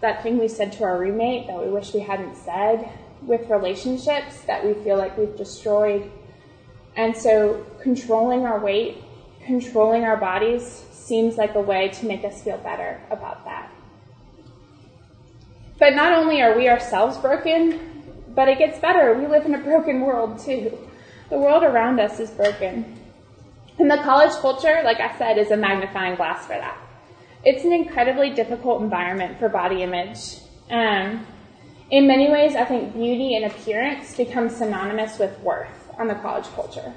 [0.00, 2.88] that thing we said to our roommate that we wish we hadn't said,
[3.22, 6.10] with relationships that we feel like we've destroyed
[6.96, 9.02] and so controlling our weight,
[9.44, 13.70] controlling our bodies seems like a way to make us feel better about that.
[15.78, 17.93] But not only are we ourselves broken,
[18.34, 19.14] but it gets better.
[19.14, 20.76] We live in a broken world too.
[21.30, 23.00] The world around us is broken.
[23.78, 26.78] And the college culture, like I said, is a magnifying glass for that.
[27.44, 30.38] It's an incredibly difficult environment for body image.
[30.70, 31.26] Um,
[31.90, 36.46] in many ways, I think beauty and appearance become synonymous with worth on the college
[36.54, 36.94] culture.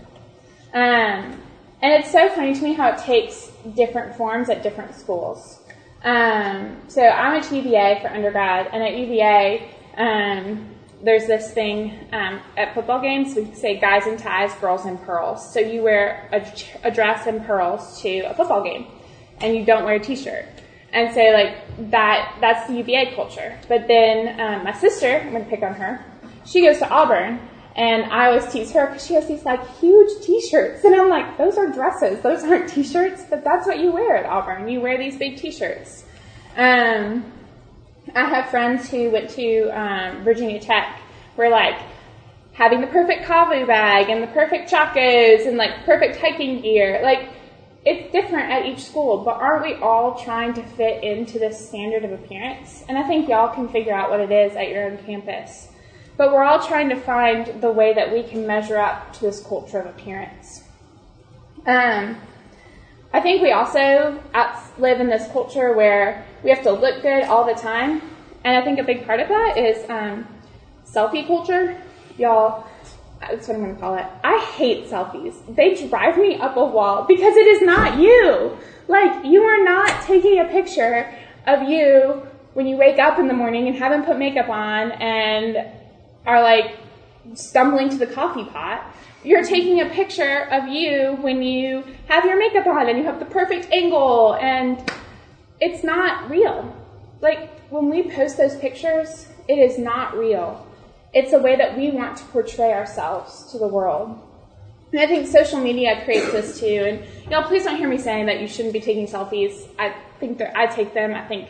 [0.73, 1.41] Um,
[1.82, 5.60] and it's so funny to me how it takes different forms at different schools.
[6.04, 10.69] Um, so I went to UVA for undergrad, and at UVA, um,
[11.01, 13.36] there's this thing um, at football games.
[13.36, 15.53] We say guys in ties, girls in pearls.
[15.53, 18.88] So you wear a, a dress and pearls to a football game,
[19.39, 20.45] and you don't wear a t-shirt.
[20.93, 23.57] And so like that, that's the UVA culture.
[23.67, 26.03] But then um, my sister, I'm gonna pick on her.
[26.45, 27.39] She goes to Auburn,
[27.75, 30.83] and I always tease her because she has these like huge t-shirts.
[30.83, 32.21] And I'm like, those are dresses.
[32.21, 34.67] Those aren't t-shirts, but that's what you wear at Auburn.
[34.67, 36.05] You wear these big t-shirts.
[36.55, 37.31] Um,
[38.15, 41.01] I have friends who went to um, Virginia Tech
[41.35, 41.79] where like
[42.53, 46.99] having the perfect KAVU bag and the perfect chacos and like perfect hiking gear.
[47.03, 47.29] Like
[47.85, 52.03] it's different at each school, but aren't we all trying to fit into this standard
[52.03, 52.83] of appearance?
[52.89, 55.69] And I think y'all can figure out what it is at your own campus.
[56.17, 59.41] But we're all trying to find the way that we can measure up to this
[59.41, 60.63] culture of appearance.
[61.67, 62.17] Um,
[63.17, 64.21] I think we also
[64.77, 67.99] live in this culture where we have to look good all the time.
[68.43, 70.27] And I think a big part of that is um,
[70.86, 71.82] selfie culture.
[72.19, 72.67] Y'all,
[73.19, 74.06] that's what I'm going to call it.
[74.23, 75.34] I hate selfies.
[75.56, 78.56] They drive me up a wall because it is not you.
[78.88, 81.12] Like, you are not taking a picture
[81.47, 82.21] of you
[82.53, 85.58] when you wake up in the morning and haven't put makeup on and
[86.27, 86.77] are like
[87.33, 88.93] stumbling to the coffee pot.
[89.23, 93.19] You're taking a picture of you when you have your makeup on and you have
[93.19, 94.89] the perfect angle and
[95.59, 96.73] it's not real.
[97.21, 100.65] Like when we post those pictures, it is not real.
[101.13, 104.21] It's a way that we want to portray ourselves to the world.
[104.91, 106.65] And I think social media creates this too.
[106.65, 109.67] And y'all, please don't hear me saying that you shouldn't be taking selfies.
[109.77, 111.13] I think that I take them.
[111.13, 111.49] I think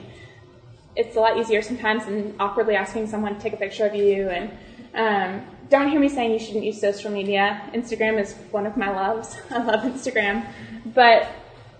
[0.95, 4.29] it's a lot easier sometimes than awkwardly asking someone to take a picture of you.
[4.29, 4.51] And
[4.95, 7.61] um, don't hear me saying you shouldn't use social media.
[7.73, 9.35] Instagram is one of my loves.
[9.51, 10.45] I love Instagram.
[10.93, 11.27] But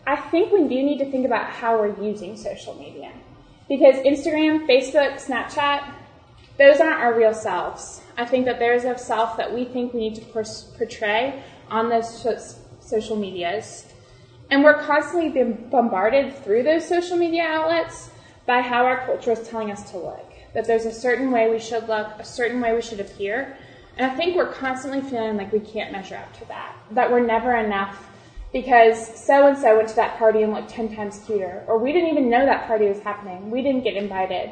[0.06, 3.12] I think we do need to think about how we're using social media.
[3.70, 5.94] Because Instagram, Facebook, Snapchat,
[6.58, 8.02] those aren't our real selves.
[8.18, 12.26] I think that there's a self that we think we need to portray on those
[12.80, 13.86] social medias.
[14.50, 18.10] And we're constantly being bombarded through those social media outlets
[18.46, 20.32] by how our culture is telling us to look.
[20.54, 23.58] That there's a certain way we should look, a certain way we should appear.
[23.98, 26.76] And I think we're constantly feeling like we can't measure up to that.
[26.92, 28.08] That we're never enough
[28.54, 31.64] because so and so went to that party and looked 10 times cuter.
[31.68, 33.50] Or we didn't even know that party was happening.
[33.50, 34.52] We didn't get invited.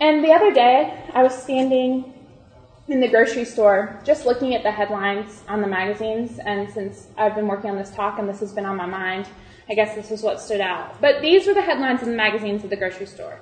[0.00, 2.14] And the other day, I was standing
[2.88, 6.38] in the grocery store just looking at the headlines on the magazines.
[6.38, 9.28] And since I've been working on this talk and this has been on my mind,
[9.68, 10.98] I guess this is what stood out.
[11.00, 13.40] But these were the headlines in the magazines at the grocery store.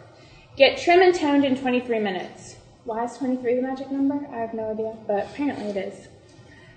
[0.56, 2.55] Get trim and toned in 23 minutes.
[2.86, 4.14] Why is 23 the magic number?
[4.32, 6.06] I have no idea, but apparently it is.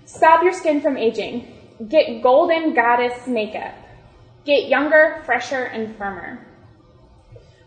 [0.06, 1.56] Stop your skin from aging.
[1.88, 3.72] Get golden goddess makeup.
[4.44, 6.44] Get younger, fresher, and firmer.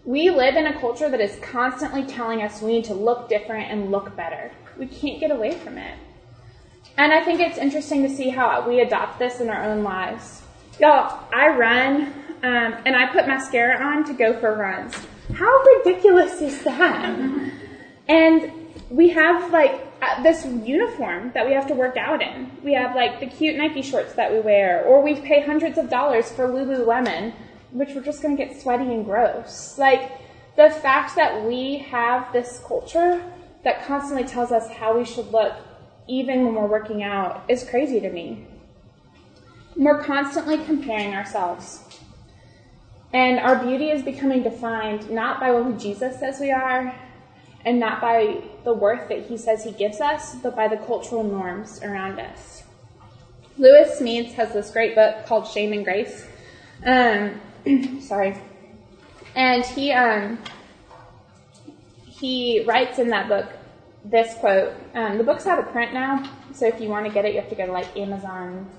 [0.04, 3.72] We live in a culture that is constantly telling us we need to look different
[3.72, 4.52] and look better.
[4.78, 5.98] We can't get away from it.
[6.98, 10.42] And I think it's interesting to see how we adopt this in our own lives.
[10.82, 12.08] Y'all, I run
[12.44, 14.94] um, and I put mascara on to go for runs.
[15.34, 17.52] How ridiculous is that?
[18.08, 18.52] And
[18.90, 22.52] we have like uh, this uniform that we have to work out in.
[22.64, 25.90] We have like the cute Nike shorts that we wear, or we pay hundreds of
[25.90, 27.34] dollars for Lululemon
[27.74, 29.78] which we're just going to get sweaty and gross.
[29.78, 30.12] Like,
[30.56, 33.24] the fact that we have this culture
[33.64, 35.54] that constantly tells us how we should look,
[36.08, 38.46] even when we're working out, is crazy to me.
[39.76, 42.00] We're constantly comparing ourselves.
[43.12, 46.96] And our beauty is becoming defined not by who Jesus says we are,
[47.66, 51.24] and not by the worth that he says he gives us, but by the cultural
[51.24, 52.64] norms around us.
[53.58, 56.28] Lewis Smedes has this great book called Shame and Grace.
[56.86, 57.40] Um,
[58.02, 58.38] sorry.
[59.36, 60.40] And he um,
[62.06, 63.48] he writes in that book
[64.06, 64.74] this quote.
[64.94, 67.40] Um, the book's out of print now, so if you want to get it, you
[67.40, 68.70] have to go to like Amazon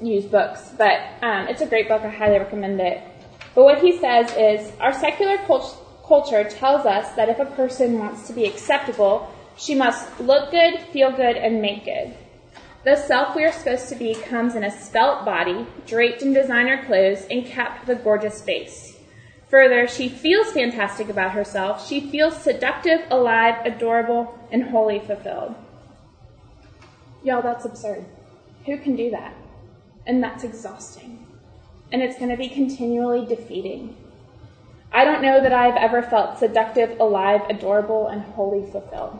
[0.00, 0.72] used books.
[0.76, 2.02] But um, it's a great book.
[2.02, 3.02] I highly recommend it.
[3.54, 7.96] But what he says is, our secular cult- culture tells us that if a person
[7.96, 12.12] wants to be acceptable, she must look good, feel good, and make good.
[12.82, 16.84] The self we are supposed to be comes in a spelt body, draped in designer
[16.84, 18.96] clothes, and capped with a gorgeous face.
[19.50, 21.86] Further, she feels fantastic about herself.
[21.86, 25.54] She feels seductive, alive, adorable, and wholly fulfilled.
[27.22, 28.04] Y'all, that's absurd.
[28.66, 29.32] Who can do that?
[30.08, 31.24] And that's exhausting.
[31.92, 33.96] And it's going to be continually defeating.
[34.92, 39.18] I don't know that I've ever felt seductive, alive, adorable, and wholly fulfilled.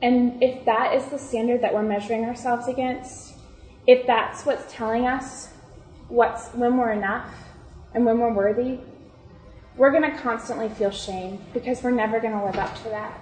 [0.00, 3.34] And if that is the standard that we're measuring ourselves against,
[3.86, 5.48] if that's what's telling us
[6.08, 7.34] what's when we're enough,
[7.94, 8.78] and when we're worthy,
[9.76, 13.20] we're going to constantly feel shame because we're never going to live up to that.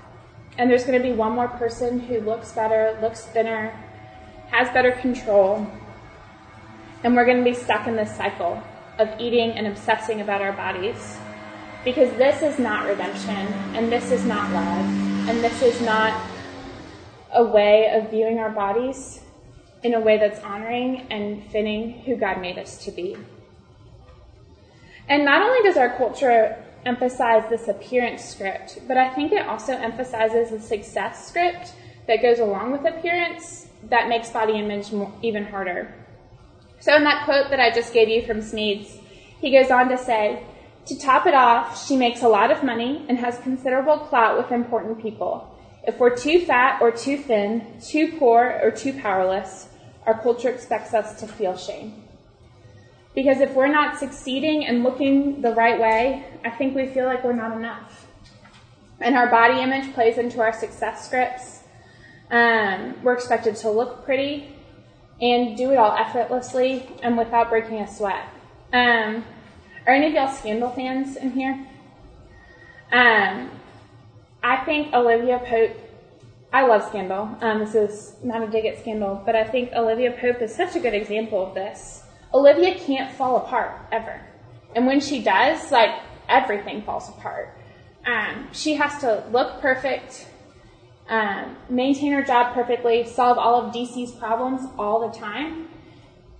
[0.59, 3.71] And there's going to be one more person who looks better, looks thinner,
[4.51, 5.67] has better control,
[7.03, 8.63] and we're going to be stuck in this cycle
[8.99, 11.19] of eating and obsessing about our bodies.
[11.85, 13.37] Because this is not redemption,
[13.75, 16.21] and this is not love, and this is not
[17.33, 19.21] a way of viewing our bodies
[19.83, 23.17] in a way that's honoring and fitting who God made us to be.
[25.09, 29.75] And not only does our culture emphasize this appearance script, but I think it also
[29.75, 31.75] emphasizes the success script
[32.07, 35.95] that goes along with appearance that makes body image more, even harder.
[36.87, 38.97] So in that quote that I just gave you from Smedes,
[39.41, 40.45] he goes on to say,
[40.87, 44.53] to top it off, she makes a lot of money and has considerable clout with
[44.53, 45.53] important people.
[45.83, 49.69] If we're too fat or too thin, too poor or too powerless,
[50.07, 52.05] our culture expects us to feel shame.
[53.17, 57.25] Because if we're not succeeding and looking the right way, I think we feel like
[57.25, 58.07] we're not enough.
[59.01, 61.65] And our body image plays into our success scripts.
[62.31, 64.56] Um, we're expected to look pretty
[65.21, 68.29] and do it all effortlessly and without breaking a sweat.
[68.73, 69.25] Um,
[69.87, 71.67] are any of y'all Scandal fans in here?
[72.93, 73.51] Um,
[74.43, 75.77] I think Olivia Pope.
[76.53, 77.37] I love Scandal.
[77.41, 80.77] Um, this is not a dig at Scandal, but I think Olivia Pope is such
[80.77, 82.03] a good example of this.
[82.33, 84.21] Olivia can't fall apart ever.
[84.75, 85.91] And when she does, like
[86.29, 87.57] everything falls apart.
[88.07, 90.29] Um, she has to look perfect,
[91.09, 95.69] um, maintain her job perfectly, solve all of DC's problems all the time.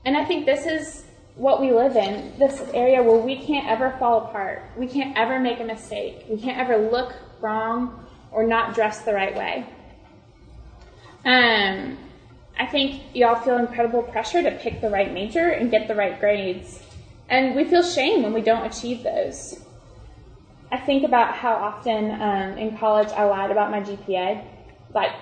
[0.05, 1.05] And I think this is
[1.37, 4.63] what we live in, this area where we can't ever fall apart.
[4.77, 6.25] We can't ever make a mistake.
[6.29, 9.67] We can't ever look wrong or not dress the right way.
[11.25, 11.99] Um,
[12.59, 16.19] I think y'all feel incredible pressure to pick the right major and get the right
[16.19, 16.83] grades.
[17.29, 19.61] And we feel shame when we don't achieve those.
[20.71, 24.45] I think about how often um, in college I lied about my GPA,
[24.97, 25.13] like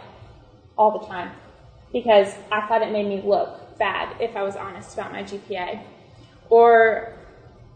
[0.79, 1.33] all the time,
[1.93, 5.83] because I thought it made me look bad if I was honest about my GPA.
[6.49, 7.13] Or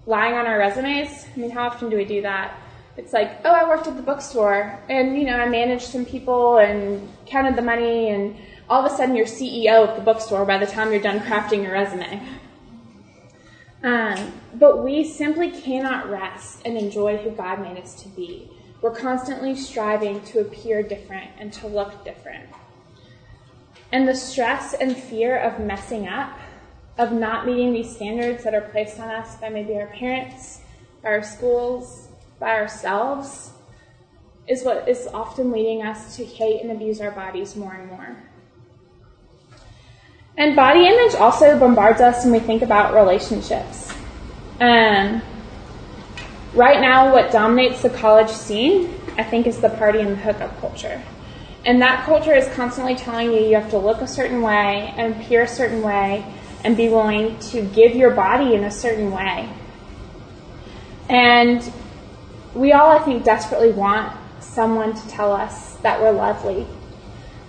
[0.07, 1.27] lying on our resumes.
[1.35, 2.59] I mean, how often do we do that?
[2.97, 6.57] It's like, oh, I worked at the bookstore and, you know, I managed some people
[6.57, 8.37] and counted the money and
[8.69, 11.63] all of a sudden you're CEO of the bookstore by the time you're done crafting
[11.63, 12.27] your resume.
[13.83, 18.51] Um, but we simply cannot rest and enjoy who God made us to be.
[18.81, 22.49] We're constantly striving to appear different and to look different.
[23.91, 26.39] And the stress and fear of messing up,
[26.97, 30.61] of not meeting these standards that are placed on us by maybe our parents,
[31.03, 33.53] by our schools, by ourselves,
[34.47, 38.17] is what is often leading us to hate and abuse our bodies more and more.
[40.37, 43.93] And body image also bombards us when we think about relationships.
[44.61, 45.21] Um,
[46.55, 50.59] right now, what dominates the college scene, I think, is the party and the hookup
[50.61, 51.03] culture.
[51.65, 55.15] And that culture is constantly telling you you have to look a certain way and
[55.15, 56.25] appear a certain way
[56.65, 59.49] and be willing to give your body in a certain way.
[61.09, 61.73] And
[62.55, 66.67] we all, I think, desperately want someone to tell us that we're lovely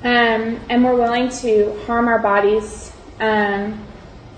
[0.03, 3.85] um, and we're willing to harm our bodies um,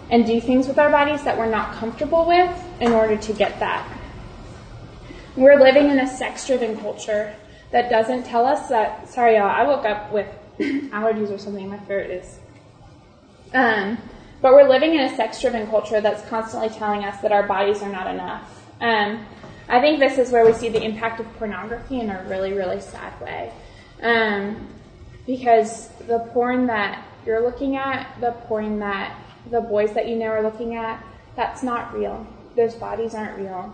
[0.09, 3.59] and do things with our bodies that we're not comfortable with in order to get
[3.59, 3.87] that.
[5.35, 7.33] We're living in a sex driven culture
[7.71, 10.27] that doesn't tell us that, sorry, y'all, I woke up with
[10.59, 12.39] allergies or something, my throat is.
[13.53, 13.97] Um,
[14.41, 17.81] but we're living in a sex driven culture that's constantly telling us that our bodies
[17.81, 18.65] are not enough.
[18.81, 19.25] Um,
[19.69, 22.81] I think this is where we see the impact of pornography in a really, really
[22.81, 23.53] sad way.
[24.01, 24.67] Um,
[25.25, 29.15] because the porn that you're looking at, the porn that
[29.49, 31.01] the boys that you know are looking at,
[31.35, 32.27] that's not real.
[32.57, 33.73] Those bodies aren't real.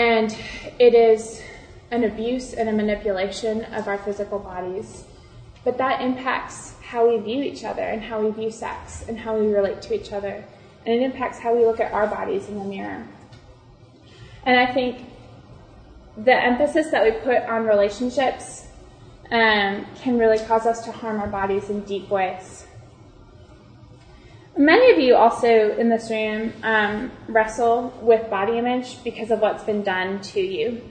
[0.00, 0.34] And
[0.78, 1.42] it is
[1.90, 5.04] an abuse and a manipulation of our physical bodies.
[5.62, 9.38] But that impacts how we view each other and how we view sex and how
[9.38, 10.42] we relate to each other.
[10.86, 13.06] And it impacts how we look at our bodies in the mirror.
[14.46, 15.04] And I think
[16.16, 18.68] the emphasis that we put on relationships
[19.30, 22.64] um, can really cause us to harm our bodies in deep ways.
[24.60, 29.64] Many of you also in this room um, wrestle with body image because of what's
[29.64, 30.82] been done to you.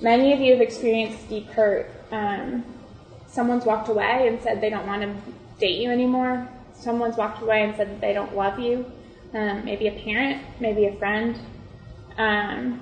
[0.00, 1.90] Many of you have experienced deep hurt.
[2.10, 2.64] Um,
[3.26, 5.14] someone's walked away and said they don't want to
[5.60, 6.48] date you anymore.
[6.72, 8.90] Someone's walked away and said that they don't love you.
[9.34, 11.38] Um, maybe a parent, maybe a friend.
[12.16, 12.80] Um,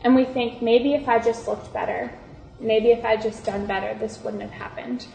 [0.00, 2.12] and we think maybe if I just looked better,
[2.58, 5.06] maybe if I'd just done better, this wouldn't have happened.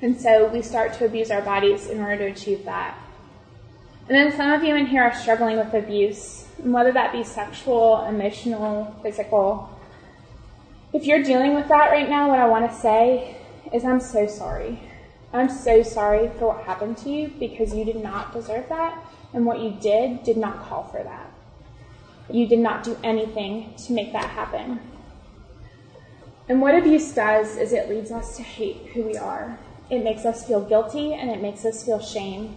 [0.00, 2.96] And so we start to abuse our bodies in order to achieve that.
[4.08, 8.04] And then some of you in here are struggling with abuse, whether that be sexual,
[8.04, 9.68] emotional, physical.
[10.92, 13.36] If you're dealing with that right now, what I want to say
[13.72, 14.80] is I'm so sorry.
[15.32, 19.44] I'm so sorry for what happened to you because you did not deserve that, and
[19.44, 21.32] what you did did not call for that.
[22.30, 24.80] You did not do anything to make that happen.
[26.48, 29.58] And what abuse does is it leads us to hate who we are.
[29.90, 32.56] It makes us feel guilty and it makes us feel shame.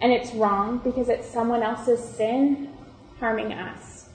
[0.00, 2.72] And it's wrong because it's someone else's sin
[3.20, 4.08] harming us.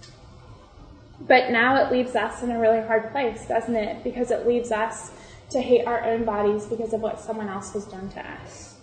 [1.21, 4.03] But now it leaves us in a really hard place, doesn't it?
[4.03, 5.11] Because it leaves us
[5.51, 8.75] to hate our own bodies because of what someone else has done to us.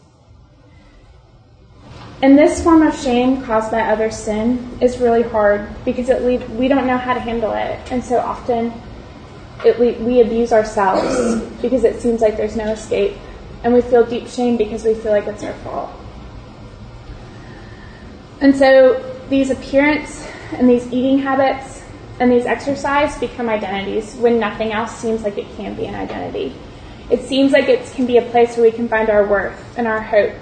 [2.23, 6.49] And this form of shame caused by other sin is really hard because it leave,
[6.53, 7.79] we don't know how to handle it.
[7.93, 8.73] And so often
[9.65, 13.17] it, we, we abuse ourselves because it seems like there's no escape.
[13.65, 15.91] And we feel deep shame because we feel like it's our fault.
[18.41, 21.83] And so these appearance and these eating habits
[22.21, 26.55] and these exercise become identities when nothing else seems like it can be an identity.
[27.11, 29.87] It seems like it can be a place where we can find our worth and
[29.87, 30.35] our hope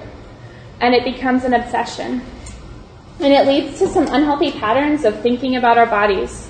[0.80, 2.22] and it becomes an obsession.
[3.20, 6.48] And it leads to some unhealthy patterns of thinking about our bodies.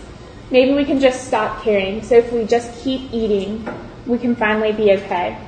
[0.50, 3.68] Maybe we can just stop caring, so if we just keep eating,
[4.06, 5.38] we can finally be okay.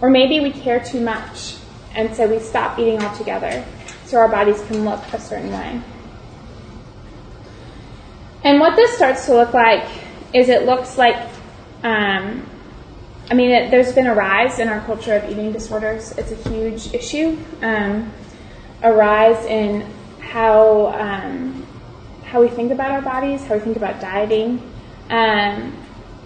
[0.00, 1.56] Or maybe we care too much,
[1.94, 3.64] and so we stop eating altogether,
[4.06, 5.80] so our bodies can look a certain way.
[8.42, 9.88] And what this starts to look like
[10.32, 11.16] is it looks like
[11.82, 12.46] um,
[13.30, 16.12] I mean, it, there's been a rise in our culture of eating disorders.
[16.18, 17.38] It's a huge issue.
[17.62, 18.12] Um,
[18.82, 19.80] a rise in
[20.20, 21.66] how um,
[22.24, 24.58] how we think about our bodies, how we think about dieting,
[25.08, 25.74] um,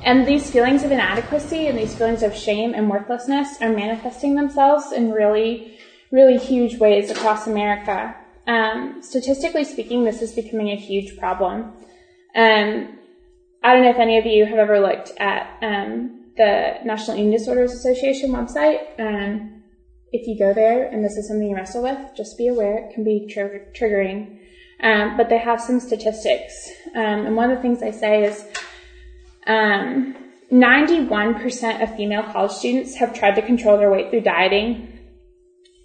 [0.03, 4.91] and these feelings of inadequacy and these feelings of shame and worthlessness are manifesting themselves
[4.91, 5.78] in really,
[6.11, 8.17] really huge ways across America.
[8.47, 11.73] Um, statistically speaking, this is becoming a huge problem.
[12.35, 12.99] Um,
[13.63, 17.33] I don't know if any of you have ever looked at um, the National Eating
[17.33, 18.99] Disorders Association website.
[18.99, 19.63] Um,
[20.13, 22.95] if you go there and this is something you wrestle with, just be aware it
[22.95, 24.39] can be tr- triggering.
[24.81, 26.71] Um, but they have some statistics.
[26.95, 28.45] Um, and one of the things they say is
[29.47, 34.98] 91% um, of female college students have tried to control their weight through dieting.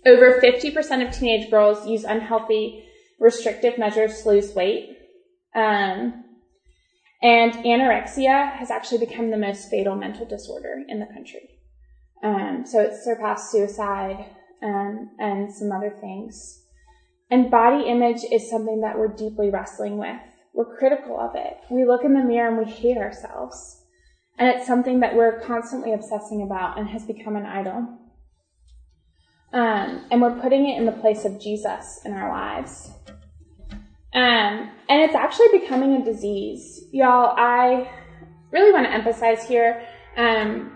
[0.05, 2.83] Over 50% of teenage girls use unhealthy,
[3.19, 4.97] restrictive measures to lose weight.
[5.55, 6.25] Um,
[7.21, 11.49] and anorexia has actually become the most fatal mental disorder in the country.
[12.21, 14.25] Um, so it's surpassed suicide
[14.61, 16.63] um, and some other things.
[17.31, 20.19] And body image is something that we're deeply wrestling with.
[20.53, 21.57] We're critical of it.
[21.71, 23.81] We look in the mirror and we hate ourselves.
[24.37, 27.87] And it's something that we're constantly obsessing about and has become an idol.
[29.53, 32.91] Um, and we're putting it in the place of Jesus in our lives.
[34.13, 36.85] Um, and it's actually becoming a disease.
[36.91, 37.89] Y'all, I
[38.51, 39.85] really want to emphasize here
[40.17, 40.71] um,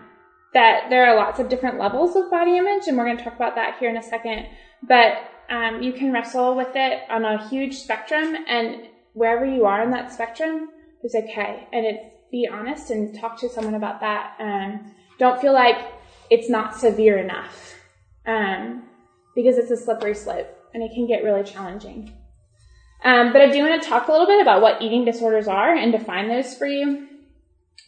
[0.53, 3.35] that there are lots of different levels of body image, and we're going to talk
[3.35, 4.47] about that here in a second.
[4.87, 5.17] But
[5.49, 9.89] um, you can wrestle with it on a huge spectrum, and wherever you are in
[9.91, 10.69] that spectrum
[11.03, 11.67] is okay.
[11.73, 14.35] And it's be honest and talk to someone about that.
[14.39, 15.77] Um, don't feel like
[16.29, 17.76] it's not severe enough
[18.27, 18.83] um,
[19.35, 22.13] because it's a slippery slope and it can get really challenging.
[23.03, 25.73] Um, but I do want to talk a little bit about what eating disorders are
[25.75, 27.07] and define those for you.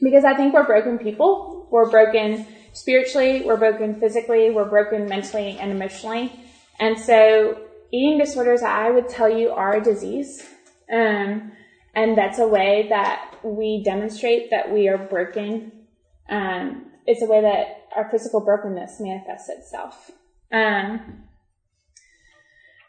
[0.01, 1.67] Because I think we're broken people.
[1.71, 6.31] We're broken spiritually, we're broken physically, we're broken mentally and emotionally.
[6.79, 7.59] And so
[7.91, 10.47] eating disorders, I would tell you, are a disease.
[10.91, 11.51] Um,
[11.95, 15.71] and that's a way that we demonstrate that we are broken.
[16.29, 20.11] Um, it's a way that our physical brokenness manifests itself.
[20.52, 21.24] Um,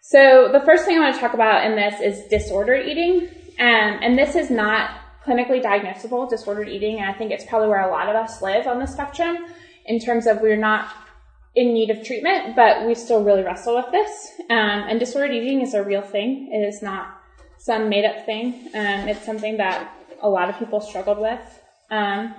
[0.00, 3.28] so the first thing I want to talk about in this is disordered eating.
[3.58, 4.90] Um, and this is not
[5.24, 6.98] clinically diagnosable disordered eating.
[6.98, 9.46] And I think it's probably where a lot of us live on the spectrum
[9.86, 10.92] in terms of we're not
[11.54, 14.32] in need of treatment, but we still really wrestle with this.
[14.50, 16.50] Um, and disordered eating is a real thing.
[16.52, 17.20] It is not
[17.58, 18.68] some made up thing.
[18.74, 19.92] Um, it's something that
[20.22, 21.40] a lot of people struggled with.
[21.90, 22.34] Um,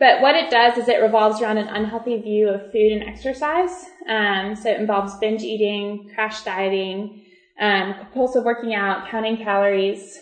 [0.00, 3.84] but what it does is it revolves around an unhealthy view of food and exercise.
[4.08, 7.22] Um, so it involves binge eating, crash dieting,
[7.60, 10.18] um, compulsive working out, counting calories.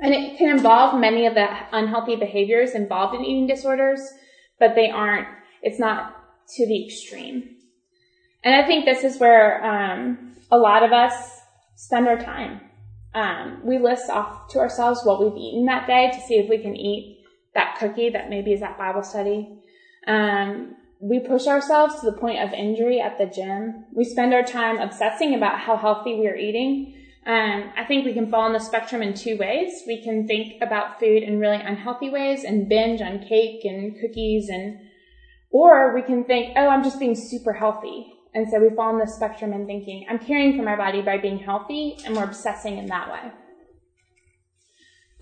[0.00, 4.00] And it can involve many of the unhealthy behaviors involved in eating disorders,
[4.58, 5.28] but they aren't,
[5.62, 6.16] it's not
[6.56, 7.50] to the extreme.
[8.42, 11.14] And I think this is where um, a lot of us
[11.76, 12.60] spend our time.
[13.14, 16.58] Um, we list off to ourselves what we've eaten that day to see if we
[16.58, 17.13] can eat
[17.54, 19.60] that cookie that maybe is at Bible study.
[20.06, 23.84] Um, we push ourselves to the point of injury at the gym.
[23.92, 26.94] We spend our time obsessing about how healthy we are eating.
[27.26, 29.82] Um, I think we can fall on the spectrum in two ways.
[29.86, 34.48] We can think about food in really unhealthy ways and binge on cake and cookies
[34.48, 34.78] and,
[35.50, 38.12] or we can think, oh, I'm just being super healthy.
[38.34, 41.18] And so we fall on the spectrum in thinking, I'm caring for my body by
[41.18, 43.32] being healthy and we're obsessing in that way.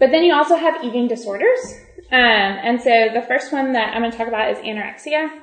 [0.02, 1.60] But then you also have eating disorders.
[2.10, 5.26] Um, and so the first one that I'm going to talk about is anorexia.
[5.26, 5.40] Um,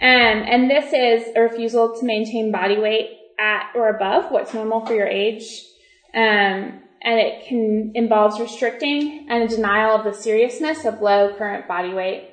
[0.00, 4.94] and this is a refusal to maintain body weight at or above what's normal for
[4.94, 5.64] your age.
[6.14, 11.66] Um, and it can involves restricting and a denial of the seriousness of low current
[11.66, 12.30] body weight.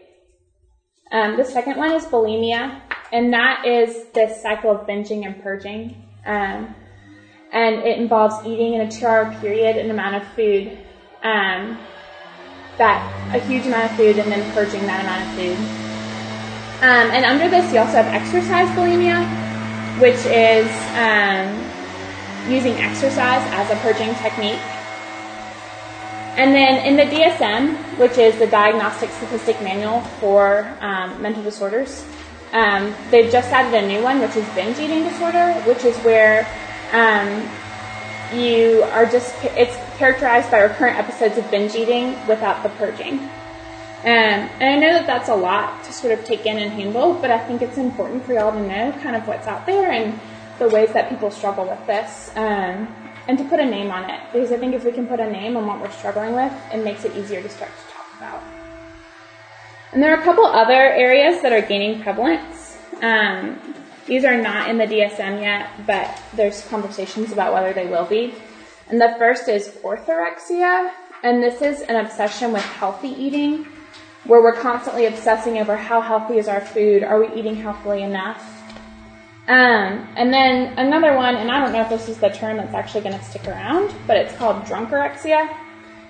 [1.11, 2.80] Um, the second one is bulimia,
[3.11, 5.95] and that is this cycle of binging and purging.
[6.28, 6.76] Um,
[7.51, 10.78] and it involves eating in a two-hour period an amount of food,
[11.26, 11.78] um,
[12.78, 13.01] that
[13.34, 15.57] a huge amount of food, and then purging that amount of food.
[16.86, 19.26] Um, and under this, you also have exercise bulimia,
[19.99, 21.49] which is um,
[22.51, 24.61] using exercise as a purging technique.
[26.38, 32.05] And then in the DSM, which is the Diagnostic Statistic Manual for um, Mental Disorders,
[32.51, 36.45] um, they've just added a new one, which is binge eating disorder, which is where
[36.91, 37.49] um,
[38.38, 43.20] you are just, it's characterized by recurrent episodes of binge eating without the purging.
[44.04, 47.16] Um, and I know that that's a lot to sort of take in and handle,
[47.16, 50.20] but I think it's important for y'all to know kind of what's out there and
[50.60, 52.88] the ways that people struggle with this, um,
[53.28, 54.20] and to put a name on it.
[54.32, 56.84] Because I think if we can put a name on what we're struggling with, it
[56.84, 58.43] makes it easier to start to talk about.
[59.91, 62.78] And there are a couple other areas that are gaining prevalence.
[63.02, 63.60] Um,
[64.06, 68.36] these are not in the DSM yet, but there's conversations about whether they will be.
[68.88, 70.92] And the first is orthorexia,
[71.24, 73.66] and this is an obsession with healthy eating
[74.26, 78.44] where we're constantly obsessing over how healthy is our food, are we eating healthily enough?
[79.48, 82.74] Um, and then another one, and I don't know if this is the term that's
[82.74, 85.48] actually going to stick around, but it's called drunkorexia.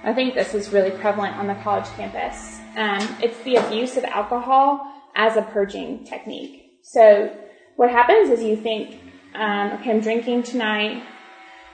[0.04, 2.60] I think this is really prevalent on the college campus.
[2.78, 6.80] Um, it's the abuse of alcohol as a purging technique.
[6.84, 7.36] So
[7.76, 9.02] what happens is you think,
[9.34, 11.04] um, okay, I'm drinking tonight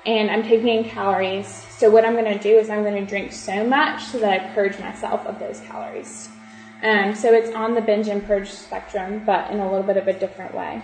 [0.06, 1.48] and I'm taking in calories.
[1.78, 4.42] So what I'm going to do is I'm going to drink so much so that
[4.42, 6.30] I purge myself of those calories.
[6.84, 10.08] Um, so it's on the binge and purge spectrum, but in a little bit of
[10.08, 10.82] a different way.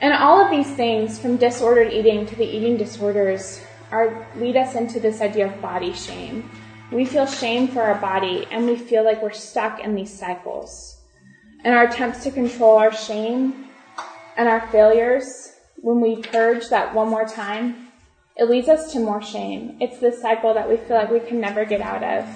[0.00, 3.60] And all of these things, from disordered eating to the eating disorders,
[3.90, 6.50] are lead us into this idea of body shame.
[6.92, 10.98] We feel shame for our body, and we feel like we're stuck in these cycles.
[11.64, 13.66] And our attempts to control our shame
[14.36, 15.47] and our failures,
[15.82, 17.88] when we purge that one more time,
[18.36, 19.76] it leads us to more shame.
[19.80, 22.28] It's this cycle that we feel like we can never get out of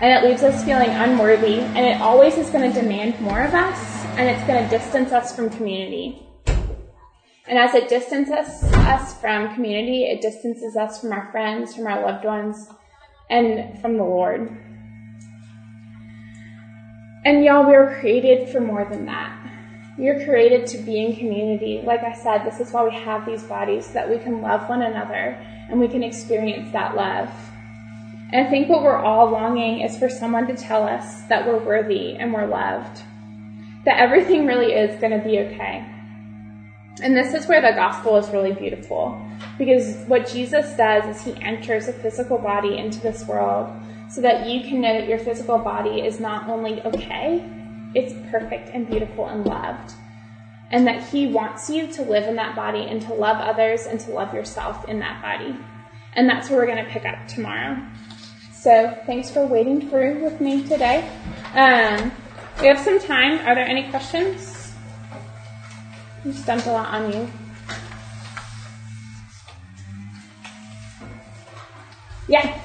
[0.00, 3.52] and it leaves us feeling unworthy, and it always is going to demand more of
[3.52, 6.26] us, and it's going to distance us from community.
[7.46, 12.02] And as it distances us from community, it distances us from our friends, from our
[12.02, 12.68] loved ones,
[13.28, 14.48] and from the Lord.
[17.26, 19.36] And y'all, we were created for more than that.
[20.00, 21.82] We are created to be in community.
[21.84, 24.66] Like I said, this is why we have these bodies, so that we can love
[24.66, 25.38] one another
[25.68, 27.28] and we can experience that love.
[28.32, 31.58] And I think what we're all longing is for someone to tell us that we're
[31.58, 33.02] worthy and we're loved.
[33.84, 35.84] That everything really is going to be okay.
[37.02, 39.20] And this is where the gospel is really beautiful.
[39.58, 43.70] Because what Jesus does is he enters a physical body into this world
[44.08, 47.44] so that you can know that your physical body is not only okay,
[47.94, 49.92] it's perfect and beautiful and loved.
[50.70, 53.98] And that he wants you to live in that body and to love others and
[54.00, 55.56] to love yourself in that body.
[56.14, 57.76] And that's where we're going to pick up tomorrow.
[58.52, 61.08] So thanks for waiting through with me today.
[61.54, 62.12] Um,
[62.60, 63.38] we have some time.
[63.46, 64.74] Are there any questions?
[66.24, 67.30] I just dumped a lot on you.
[72.28, 72.60] Yeah.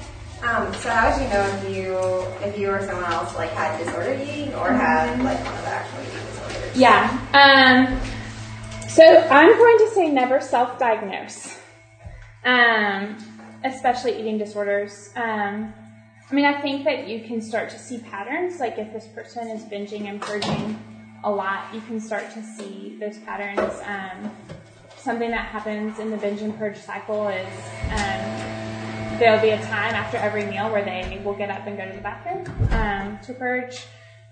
[0.46, 3.84] Um, so how would you know if you if you or someone else like had
[3.84, 6.76] disordered eating or had like one of the actual eating disorders?
[6.76, 7.18] Yeah.
[7.34, 11.58] Um, so I'm going to say never self-diagnose,
[12.44, 13.16] um,
[13.64, 15.10] especially eating disorders.
[15.16, 15.74] Um,
[16.30, 18.60] I mean, I think that you can start to see patterns.
[18.60, 20.78] Like if this person is binging and purging
[21.24, 23.80] a lot, you can start to see those patterns.
[23.84, 24.30] Um,
[24.96, 27.48] something that happens in the binge and purge cycle is
[27.90, 28.55] um,
[29.18, 31.92] there'll be a time after every meal where they will get up and go to
[31.92, 33.86] the bathroom um, to purge.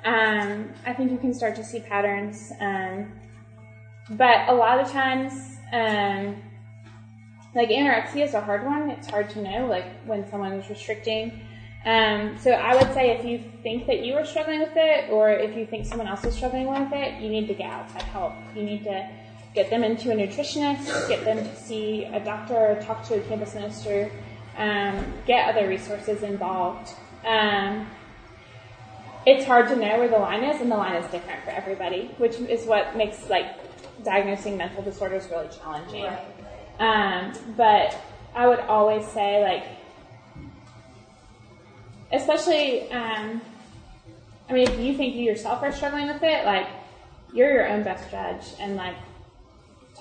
[0.05, 2.53] Um, I think you can start to see patterns.
[2.61, 3.13] Um,
[4.11, 5.33] but a lot of times,
[5.73, 6.43] um,
[7.55, 8.91] like anorexia is a hard one.
[8.91, 11.41] It's hard to know, like when someone is restricting
[11.85, 15.31] Um, so I would say if you think that you are struggling with it, or
[15.31, 18.33] if you think someone else is struggling with it, you need to get outside help.
[18.57, 19.09] You need to
[19.55, 23.21] get them into a nutritionist, get them to see a doctor, or talk to a
[23.21, 24.11] campus minister,
[24.57, 26.91] um, get other resources involved.
[27.27, 27.87] Um,
[29.27, 32.15] it's hard to know where the line is, and the line is different for everybody,
[32.19, 33.47] which is what makes like
[34.05, 36.05] diagnosing mental disorders really challenging.
[36.05, 36.21] Right.
[36.79, 37.97] Um, but
[38.35, 39.65] I would always say like,
[42.13, 43.41] especially, um,
[44.49, 46.67] I mean, if you think you yourself are struggling with it, like
[47.33, 48.97] you're your own best judge, and like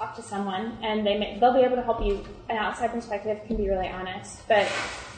[0.03, 2.23] talk to someone, and they may, they'll be able to help you.
[2.49, 4.67] An outside perspective can be really honest, but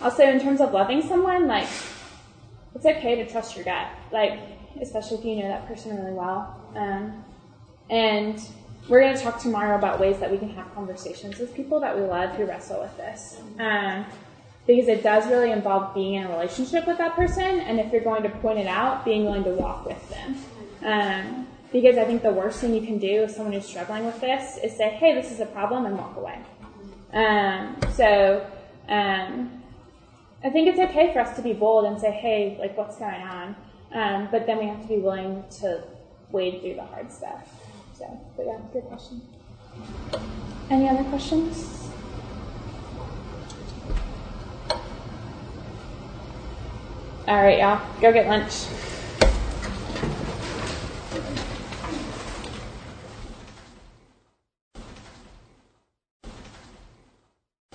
[0.01, 1.67] also in terms of loving someone, like
[2.75, 4.39] it's okay to trust your gut, like
[4.81, 6.59] especially if you know that person really well.
[6.75, 7.23] Um,
[7.89, 8.39] and
[8.87, 11.97] we're going to talk tomorrow about ways that we can have conversations with people that
[11.97, 13.39] we love who wrestle with this.
[13.59, 14.05] Um,
[14.67, 18.01] because it does really involve being in a relationship with that person, and if you're
[18.01, 20.37] going to point it out, being willing to walk with them.
[20.83, 24.21] Um, because I think the worst thing you can do if someone who's struggling with
[24.21, 26.39] this is say, hey, this is a problem, and walk away.
[27.11, 28.49] Um, so,
[28.87, 29.61] um,
[30.41, 33.21] I think it's okay for us to be bold and say, hey, like, what's going
[33.21, 33.57] on?
[33.91, 35.83] Um, but then we have to be willing to
[36.31, 37.45] wade through the hard stuff.
[37.93, 38.05] So,
[38.37, 39.21] but yeah, good question.
[40.69, 41.89] Any other questions?
[47.27, 48.65] All right, y'all, go get lunch.